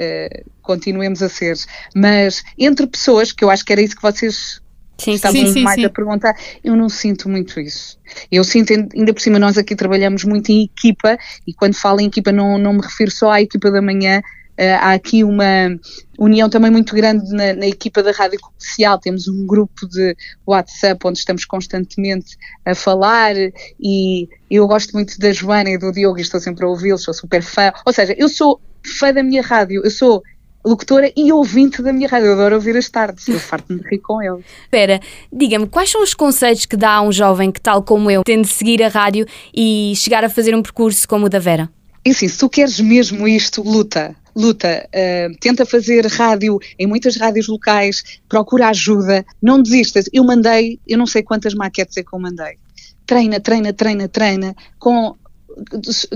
continuemos 0.61 1.23
a 1.23 1.29
ser. 1.29 1.57
Mas 1.95 2.43
entre 2.55 2.85
pessoas, 2.85 3.31
que 3.31 3.43
eu 3.43 3.49
acho 3.49 3.65
que 3.65 3.73
era 3.73 3.81
isso 3.81 3.95
que 3.95 4.01
vocês 4.03 4.61
sim, 4.99 5.17
sim, 5.17 5.53
sim, 5.53 5.63
mais 5.63 5.79
sim. 5.79 5.85
a 5.85 5.89
perguntar, 5.89 6.35
eu 6.63 6.75
não 6.75 6.89
sinto 6.89 7.29
muito 7.29 7.59
isso. 7.59 7.97
Eu 8.31 8.43
sinto, 8.43 8.71
ainda 8.71 9.13
por 9.13 9.21
cima, 9.21 9.39
nós 9.39 9.57
aqui 9.57 9.75
trabalhamos 9.75 10.23
muito 10.23 10.49
em 10.51 10.63
equipa, 10.63 11.17
e 11.47 11.53
quando 11.53 11.75
falo 11.75 11.99
em 11.99 12.07
equipa 12.07 12.31
não, 12.31 12.57
não 12.57 12.73
me 12.73 12.81
refiro 12.81 13.11
só 13.11 13.31
à 13.31 13.41
equipa 13.41 13.71
da 13.71 13.81
manhã, 13.81 14.21
Uh, 14.59 14.75
há 14.81 14.91
aqui 14.91 15.23
uma 15.23 15.79
união 16.17 16.49
também 16.49 16.69
muito 16.69 16.93
grande 16.93 17.31
na, 17.31 17.53
na, 17.53 17.65
equipa 17.65 18.03
da 18.03 18.11
Rádio 18.11 18.41
Comercial. 18.41 18.99
Temos 18.99 19.25
um 19.29 19.45
grupo 19.47 19.87
de 19.87 20.13
WhatsApp 20.45 20.99
onde 21.05 21.17
estamos 21.17 21.45
constantemente 21.45 22.35
a 22.65 22.75
falar 22.75 23.35
e 23.79 24.27
eu 24.51 24.67
gosto 24.67 24.91
muito 24.91 25.17
da 25.17 25.31
Joana 25.31 25.69
e 25.69 25.77
do 25.77 25.93
Diogo 25.93 26.19
e 26.19 26.21
estou 26.21 26.41
sempre 26.41 26.65
a 26.65 26.67
ouvi-los, 26.67 27.03
sou 27.03 27.13
super 27.13 27.41
fã. 27.41 27.71
Ou 27.85 27.93
seja, 27.93 28.13
eu 28.17 28.27
sou 28.27 28.59
fã 28.99 29.13
da 29.13 29.23
minha 29.23 29.41
rádio, 29.41 29.81
eu 29.81 29.89
sou 29.89 30.21
locutora 30.65 31.11
e 31.15 31.31
ouvinte 31.31 31.81
da 31.81 31.93
minha 31.93 32.07
rádio. 32.07 32.27
Eu 32.27 32.33
adoro 32.33 32.55
ouvir 32.55 32.75
as 32.77 32.89
tardes, 32.89 33.27
eu 33.27 33.39
farto-me 33.39 33.81
de 33.81 33.87
rir 33.87 33.99
com 33.99 34.21
ele. 34.21 34.43
Espera, 34.63 34.99
diga-me, 35.31 35.67
quais 35.67 35.89
são 35.89 36.03
os 36.03 36.13
conselhos 36.13 36.65
que 36.65 36.75
dá 36.75 36.91
a 36.91 37.01
um 37.01 37.11
jovem 37.11 37.51
que, 37.51 37.61
tal 37.61 37.81
como 37.83 38.09
eu, 38.11 38.23
tende 38.23 38.47
a 38.47 38.51
seguir 38.51 38.83
a 38.83 38.87
rádio 38.87 39.25
e 39.53 39.93
chegar 39.95 40.23
a 40.23 40.29
fazer 40.29 40.55
um 40.55 40.61
percurso 40.61 41.07
como 41.07 41.25
o 41.25 41.29
da 41.29 41.39
Vera? 41.39 41.69
E 42.03 42.13
sim, 42.13 42.27
se 42.27 42.37
tu 42.37 42.49
queres 42.49 42.79
mesmo 42.79 43.27
isto, 43.27 43.61
luta. 43.61 44.15
Luta, 44.35 44.87
uh, 44.87 45.37
tenta 45.39 45.65
fazer 45.65 46.05
rádio 46.05 46.59
em 46.77 46.87
muitas 46.87 47.17
rádios 47.17 47.47
locais, 47.47 48.21
procura 48.29 48.69
ajuda, 48.69 49.25
não 49.41 49.61
desistas. 49.61 50.05
Eu 50.13 50.23
mandei, 50.23 50.79
eu 50.87 50.97
não 50.97 51.05
sei 51.05 51.23
quantas 51.23 51.53
maquetes 51.53 51.97
é 51.97 52.03
que 52.03 52.13
eu 52.13 52.19
mandei. 52.19 52.57
Treina, 53.05 53.39
treina, 53.39 53.73
treina, 53.73 54.07
treina. 54.07 54.55
Com, 54.77 55.15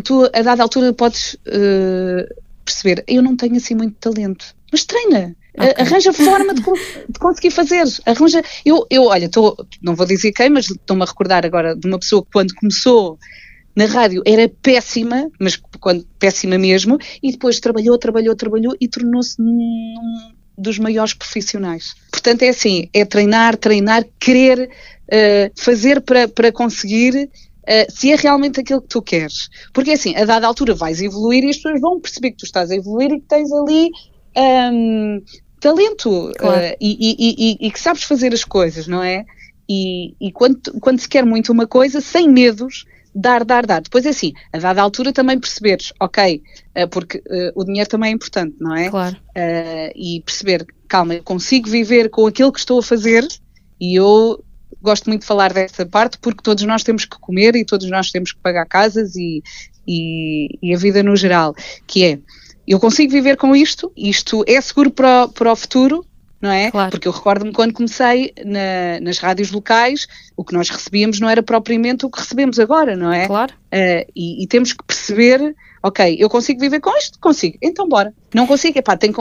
tu, 0.04 0.30
a 0.32 0.42
dada 0.42 0.64
altura, 0.64 0.94
podes 0.94 1.34
uh, 1.34 2.44
perceber, 2.64 3.04
eu 3.08 3.22
não 3.22 3.36
tenho 3.36 3.56
assim 3.56 3.76
muito 3.76 3.96
talento, 4.00 4.56
mas 4.72 4.86
treina. 4.86 5.36
Okay. 5.56 5.86
Arranja 5.86 6.12
forma 6.12 6.54
de, 6.54 6.62
de, 6.62 7.20
conseguir 7.20 7.52
fazer. 7.52 7.84
Arranja. 8.06 8.44
Eu, 8.66 8.88
eu 8.90 9.04
olha, 9.04 9.30
tô, 9.30 9.56
não 9.82 9.96
vou 9.96 10.06
dizer 10.06 10.32
quem, 10.32 10.50
mas 10.50 10.70
estou-me 10.70 11.04
a 11.04 11.06
recordar 11.06 11.46
agora 11.46 11.76
de 11.76 11.88
uma 11.88 12.00
pessoa 12.00 12.24
que 12.24 12.32
quando 12.32 12.56
começou 12.56 13.20
na 13.76 13.86
rádio 13.86 14.22
era 14.26 14.50
péssima, 14.62 15.30
mas 15.40 15.60
quando, 15.80 16.06
péssima 16.18 16.58
mesmo, 16.58 16.98
e 17.22 17.32
depois 17.32 17.60
trabalhou, 17.60 17.98
trabalhou, 17.98 18.36
trabalhou 18.36 18.76
e 18.80 18.88
tornou-se 18.88 19.40
um 19.40 19.94
dos 20.58 20.80
maiores 20.80 21.14
profissionais. 21.14 21.94
Portanto, 22.12 22.44
é 22.44 22.50
assim: 22.50 22.90
é 22.94 23.06
treinar, 23.06 23.58
treinar, 23.58 24.06
querer 24.20 24.70
uh, 24.70 25.62
fazer 25.62 26.02
para, 26.02 26.28
para 26.28 26.52
conseguir. 26.52 27.30
Uh, 27.64 27.90
se 27.90 28.12
é 28.12 28.16
realmente 28.16 28.60
aquilo 28.60 28.82
que 28.82 28.90
tu 28.90 29.02
queres. 29.02 29.50
Porque 29.74 29.92
assim, 29.92 30.16
a 30.16 30.26
dada 30.26 30.46
altura 30.46 30.76
vais 30.76 31.02
evoluir 31.02 31.44
e 31.46 31.50
as 31.50 31.58
pessoas 31.58 31.80
vão 31.80 32.00
perceber 32.00 32.32
que 32.32 32.38
tu 32.38 32.46
estás 32.46 32.70
a 32.70 32.76
evoluir 32.76 33.12
e 33.12 33.22
que 33.22 33.28
tens 33.28 33.50
ali 33.52 33.90
um, 34.38 35.22
talento 35.62 36.32
claro. 36.38 36.62
uh, 36.62 36.78
e, 36.82 36.98
e, 37.00 37.36
e, 37.38 37.68
e, 37.68 37.72
que 37.72 37.80
sabes 37.80 38.04
fazer 38.04 38.34
as 38.34 38.44
coisas, 38.44 38.86
não 38.86 39.02
é? 39.02 39.26
E, 39.70 40.32
quando, 40.34 40.60
quando 40.82 41.00
se 41.00 41.08
quer 41.08 41.26
muito 41.26 41.52
uma 41.52 41.66
coisa, 41.66 42.02
sem 42.02 42.30
medos, 42.30 42.86
dar, 43.16 43.46
dar, 43.46 43.66
dar. 43.66 43.82
Depois 43.82 44.06
é 44.06 44.10
assim, 44.10 44.34
a 44.52 44.60
dada 44.60 44.82
altura 44.82 45.14
também 45.14 45.40
perceberes, 45.40 45.94
ok, 46.02 46.44
uh, 46.78 46.88
porque 46.90 47.24
o 47.56 47.64
dinheiro 47.64 47.90
também 47.90 48.12
é 48.12 48.14
importante, 48.14 48.56
não 48.60 48.76
é? 48.76 48.90
Claro. 48.90 49.16
E 49.96 50.22
perceber, 50.26 50.66
calma, 50.88 51.16
eu 51.16 51.24
consigo 51.24 51.70
viver 51.70 52.10
com 52.10 52.28
aquilo 52.28 52.52
que 52.52 52.60
estou 52.60 52.80
a 52.80 52.84
fazer 52.84 53.26
e 53.80 53.98
eu 53.98 54.44
gosto 54.84 55.08
muito 55.08 55.22
de 55.22 55.28
falar 55.28 55.54
dessa 55.54 55.86
parte 55.86 56.18
porque 56.20 56.44
todos 56.44 56.64
nós 56.64 56.84
temos 56.84 57.06
que 57.06 57.18
comer 57.20 57.56
e 57.56 57.66
todos 57.66 57.90
nós 57.90 58.12
temos 58.12 58.34
que 58.34 58.40
pagar 58.40 58.66
casas 58.66 59.16
e, 59.16 59.42
e, 59.88 60.50
e 60.62 60.74
a 60.74 60.78
vida 60.78 61.02
no 61.02 61.16
geral, 61.16 61.56
que 61.88 62.04
é, 62.06 62.20
eu 62.68 62.80
consigo 62.80 63.12
viver 63.12 63.38
com 63.38 63.56
isto, 63.56 63.92
isto 63.96 64.44
é 64.48 64.60
seguro 64.62 64.92
para, 64.92 65.28
para 65.28 65.52
o 65.52 65.56
futuro, 65.56 66.06
não 66.42 66.52
é? 66.52 66.72
Claro. 66.72 66.92
Porque 66.92 67.08
eu 67.08 67.12
recordo-me 67.12 67.54
quando 67.54 67.74
comecei 67.74 68.34
na, 68.46 69.00
nas 69.02 69.18
rádios 69.18 69.52
locais, 69.52 70.08
o 70.36 70.44
que 70.44 70.54
nós 70.54 70.70
recebíamos 70.70 71.20
não 71.20 71.30
era 71.30 71.42
propriamente 71.42 72.06
o 72.06 72.10
que 72.10 72.20
recebemos 72.20 72.60
agora, 72.60 72.98
não 72.98 73.12
é? 73.12 73.28
Claro. 73.28 73.54
Uh, 73.54 74.06
e, 74.14 74.44
e, 74.44 74.48
temos 74.48 74.74
que 74.74 74.84
perceber, 74.84 75.56
ok, 75.82 76.18
eu 76.20 76.30
consigo 76.30 76.60
viver 76.60 76.82
com 76.82 76.96
isto? 76.98 77.18
Consigo, 77.20 77.58
então 77.62 77.88
bora. 77.88 78.14
Não 78.34 78.46
consigo, 78.46 78.78
epá, 78.78 78.98
tenho, 78.98 79.16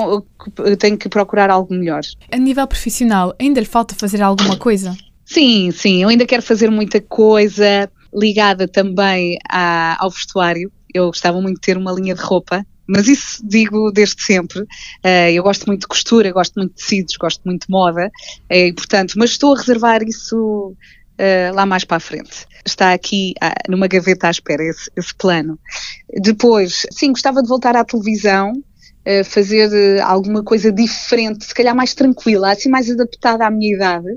tenho 0.78 0.98
que 0.98 1.08
procurar 1.08 1.48
algo 1.48 1.72
melhor. 1.72 2.00
A 2.30 2.36
nível 2.36 2.66
profissional, 2.66 3.34
ainda 3.40 3.60
lhe 3.60 3.66
falta 3.66 3.94
fazer 3.94 4.20
alguma 4.20 4.56
coisa? 4.56 4.96
Sim, 5.24 5.70
sim, 5.70 6.02
eu 6.02 6.08
ainda 6.08 6.26
quero 6.26 6.42
fazer 6.42 6.70
muita 6.70 7.00
coisa 7.00 7.90
ligada 8.14 8.68
também 8.68 9.38
à, 9.48 10.02
ao 10.02 10.10
vestuário. 10.10 10.70
Eu 10.92 11.06
gostava 11.06 11.40
muito 11.40 11.56
de 11.56 11.62
ter 11.62 11.76
uma 11.76 11.92
linha 11.92 12.14
de 12.14 12.20
roupa 12.20 12.64
mas 12.86 13.08
isso 13.08 13.46
digo 13.46 13.90
desde 13.90 14.22
sempre. 14.22 14.60
Uh, 14.60 15.30
eu 15.32 15.42
gosto 15.42 15.66
muito 15.66 15.82
de 15.82 15.86
costura, 15.86 16.32
gosto 16.32 16.54
muito 16.56 16.74
de 16.74 16.76
tecidos, 16.76 17.16
gosto 17.16 17.40
muito 17.44 17.66
de 17.66 17.70
moda, 17.70 18.06
uh, 18.06 18.54
e, 18.54 18.72
portanto, 18.72 19.14
mas 19.16 19.30
estou 19.30 19.54
a 19.54 19.58
reservar 19.58 20.02
isso 20.02 20.74
uh, 21.18 21.54
lá 21.54 21.64
mais 21.64 21.84
para 21.84 21.96
a 21.96 22.00
frente. 22.00 22.46
Está 22.64 22.92
aqui 22.92 23.34
numa 23.68 23.88
gaveta 23.88 24.28
à 24.28 24.30
espera 24.30 24.62
esse, 24.62 24.90
esse 24.96 25.14
plano. 25.14 25.58
Depois, 26.20 26.86
sim, 26.92 27.10
gostava 27.10 27.42
de 27.42 27.48
voltar 27.48 27.74
à 27.74 27.84
televisão, 27.84 28.52
fazer 29.24 30.00
alguma 30.00 30.44
coisa 30.44 30.70
diferente, 30.70 31.44
se 31.44 31.54
calhar 31.54 31.74
mais 31.74 31.92
tranquila, 31.94 32.52
assim 32.52 32.68
mais 32.68 32.88
adaptada 32.90 33.46
à 33.46 33.50
minha 33.50 33.74
idade. 33.74 34.16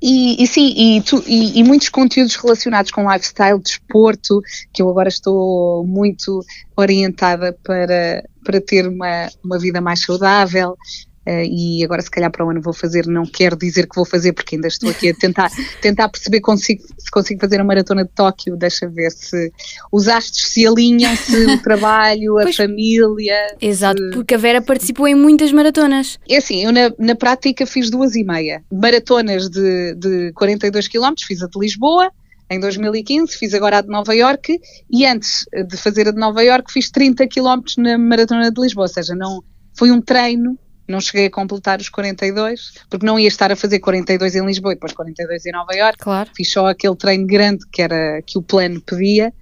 E, 0.00 0.42
e 0.42 0.46
sim, 0.46 0.74
e, 0.76 1.00
tu, 1.00 1.22
e, 1.26 1.58
e, 1.58 1.64
muitos 1.64 1.88
conteúdos 1.88 2.36
relacionados 2.36 2.90
com 2.90 3.10
lifestyle, 3.10 3.58
desporto, 3.58 4.40
que 4.72 4.82
eu 4.82 4.90
agora 4.90 5.08
estou 5.08 5.86
muito 5.86 6.44
orientada 6.76 7.56
para, 7.62 8.22
para 8.44 8.60
ter 8.60 8.86
uma, 8.86 9.28
uma 9.44 9.58
vida 9.58 9.80
mais 9.80 10.02
saudável. 10.02 10.76
Uh, 11.24 11.46
e 11.48 11.84
agora 11.84 12.02
se 12.02 12.10
calhar 12.10 12.30
para 12.32 12.44
o 12.44 12.50
ano 12.50 12.60
vou 12.60 12.72
fazer, 12.72 13.06
não 13.06 13.24
quero 13.24 13.56
dizer 13.56 13.86
que 13.86 13.94
vou 13.94 14.04
fazer 14.04 14.32
porque 14.32 14.56
ainda 14.56 14.66
estou 14.66 14.90
aqui 14.90 15.08
a 15.08 15.14
tentar, 15.14 15.50
tentar 15.80 16.08
perceber 16.08 16.40
consigo, 16.40 16.82
se 16.98 17.10
consigo 17.12 17.40
fazer 17.40 17.60
a 17.60 17.64
maratona 17.64 18.02
de 18.02 18.10
Tóquio, 18.10 18.56
deixa 18.56 18.88
ver 18.88 19.12
se 19.12 19.52
os 19.92 20.08
astros 20.08 20.48
se 20.48 20.66
alinham, 20.66 21.14
se 21.14 21.46
o 21.46 21.58
trabalho, 21.62 22.38
a 22.40 22.42
pois, 22.42 22.56
família. 22.56 23.56
Exato, 23.60 24.02
se... 24.02 24.10
porque 24.10 24.34
a 24.34 24.38
Vera 24.38 24.60
participou 24.60 25.06
em 25.06 25.14
muitas 25.14 25.52
maratonas. 25.52 26.18
É 26.28 26.38
assim, 26.38 26.64
eu 26.64 26.72
na, 26.72 26.92
na 26.98 27.14
prática 27.14 27.64
fiz 27.66 27.88
duas 27.88 28.16
e 28.16 28.24
meia, 28.24 28.64
maratonas 28.72 29.48
de, 29.48 29.94
de 29.94 30.32
42 30.32 30.88
km, 30.88 31.14
fiz 31.24 31.40
a 31.40 31.46
de 31.46 31.58
Lisboa, 31.58 32.10
em 32.50 32.58
2015, 32.58 33.38
fiz 33.38 33.54
agora 33.54 33.78
a 33.78 33.80
de 33.80 33.88
Nova 33.88 34.12
Iorque 34.14 34.60
e 34.90 35.06
antes 35.06 35.44
de 35.68 35.76
fazer 35.76 36.08
a 36.08 36.10
de 36.10 36.18
Nova 36.18 36.42
Iorque 36.42 36.72
fiz 36.72 36.90
30 36.90 37.28
km 37.28 37.62
na 37.78 37.96
Maratona 37.96 38.50
de 38.50 38.60
Lisboa, 38.60 38.84
ou 38.84 38.92
seja, 38.92 39.14
não 39.14 39.42
foi 39.74 39.90
um 39.90 40.00
treino 40.00 40.58
não 40.86 41.00
cheguei 41.00 41.26
a 41.26 41.30
completar 41.30 41.80
os 41.80 41.88
42, 41.88 42.74
porque 42.90 43.06
não 43.06 43.18
ia 43.18 43.28
estar 43.28 43.50
a 43.52 43.56
fazer 43.56 43.78
42 43.78 44.34
em 44.34 44.44
Lisboa 44.44 44.72
e 44.72 44.76
depois 44.76 44.92
42 44.92 45.46
em 45.46 45.52
Nova 45.52 45.74
Iorque. 45.74 45.98
Claro. 45.98 46.30
Fiz 46.34 46.50
só 46.50 46.66
aquele 46.66 46.96
treino 46.96 47.26
grande 47.26 47.64
que 47.70 47.82
era 47.82 48.22
que 48.22 48.38
o 48.38 48.42
plano 48.42 48.80
pedia 48.80 49.32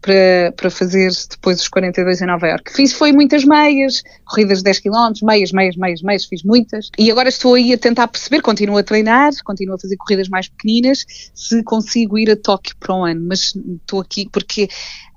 para, 0.00 0.52
para 0.56 0.70
fazer 0.70 1.10
depois 1.30 1.60
os 1.60 1.68
42 1.68 2.20
em 2.20 2.26
Nova 2.26 2.46
Iorque. 2.46 2.72
Fiz 2.72 2.92
foi 2.92 3.12
muitas 3.12 3.44
meias, 3.44 4.02
corridas 4.24 4.58
de 4.58 4.64
10 4.64 4.80
km, 4.80 5.12
meias, 5.22 5.52
meias, 5.52 5.76
meias, 5.76 6.02
meias, 6.02 6.24
fiz 6.24 6.42
muitas. 6.42 6.90
E 6.98 7.10
agora 7.10 7.28
estou 7.28 7.54
aí 7.54 7.72
a 7.72 7.78
tentar 7.78 8.08
perceber, 8.08 8.42
continuo 8.42 8.76
a 8.78 8.82
treinar, 8.82 9.32
continuo 9.44 9.76
a 9.76 9.78
fazer 9.78 9.96
corridas 9.96 10.28
mais 10.28 10.48
pequeninas, 10.48 11.04
se 11.34 11.62
consigo 11.62 12.18
ir 12.18 12.30
a 12.30 12.36
Tóquio 12.36 12.74
para 12.78 12.94
um 12.94 13.04
ano, 13.04 13.26
mas 13.28 13.54
estou 13.54 14.00
aqui 14.00 14.28
porque 14.30 14.68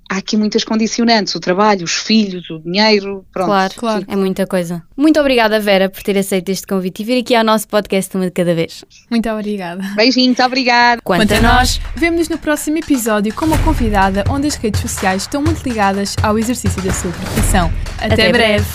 há 0.09 0.17
aqui 0.17 0.37
muitas 0.37 0.63
condicionantes, 0.63 1.33
o 1.35 1.39
trabalho, 1.39 1.83
os 1.83 1.93
filhos, 1.93 2.49
o 2.49 2.59
dinheiro, 2.59 3.25
pronto. 3.31 3.47
Claro, 3.47 3.73
claro. 3.75 4.05
É 4.07 4.15
muita 4.15 4.45
coisa. 4.45 4.83
Muito 4.95 5.19
obrigada, 5.19 5.59
Vera, 5.59 5.89
por 5.89 6.01
ter 6.03 6.17
aceito 6.17 6.49
este 6.49 6.67
convite 6.67 7.01
e 7.01 7.05
vir 7.05 7.19
aqui 7.19 7.35
ao 7.35 7.43
nosso 7.43 7.67
podcast 7.67 8.15
Uma 8.15 8.25
de 8.25 8.31
Cada 8.31 8.53
Vez. 8.53 8.83
Muito 9.09 9.29
obrigada. 9.29 9.83
Beijinho, 9.95 10.27
muito 10.27 10.43
obrigada. 10.43 11.01
Quanto, 11.03 11.21
Quanto 11.21 11.33
a 11.33 11.41
nós, 11.41 11.79
vemos-nos 11.95 12.29
no 12.29 12.37
próximo 12.37 12.77
episódio 12.77 13.33
com 13.33 13.45
uma 13.45 13.57
convidada 13.59 14.23
onde 14.29 14.47
as 14.47 14.55
redes 14.55 14.81
sociais 14.81 15.23
estão 15.23 15.41
muito 15.41 15.63
ligadas 15.63 16.15
ao 16.21 16.37
exercício 16.37 16.81
da 16.81 16.93
sua 16.93 17.11
profissão. 17.11 17.71
Até, 17.97 18.13
Até 18.13 18.31
breve. 18.31 18.65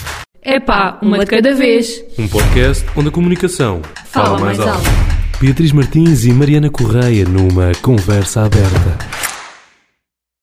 É 0.43 0.59
pá, 0.59 0.99
uma, 1.03 1.17
uma 1.17 1.25
de 1.25 1.31
cada 1.31 1.55
vez. 1.55 2.03
Um 2.19 2.27
podcast 2.27 2.85
onde 2.97 3.09
a 3.09 3.13
comunicação 3.13 3.83
fala, 4.07 4.27
fala 4.27 4.41
mais 4.41 4.59
alto. 4.59 4.71
alto. 4.71 4.91
Beatriz 5.41 5.73
Martins 5.73 6.25
e 6.25 6.33
Mariana 6.33 6.71
Correia 6.71 7.25
numa 7.25 7.73
conversa 7.83 8.45
aberta. 8.45 9.30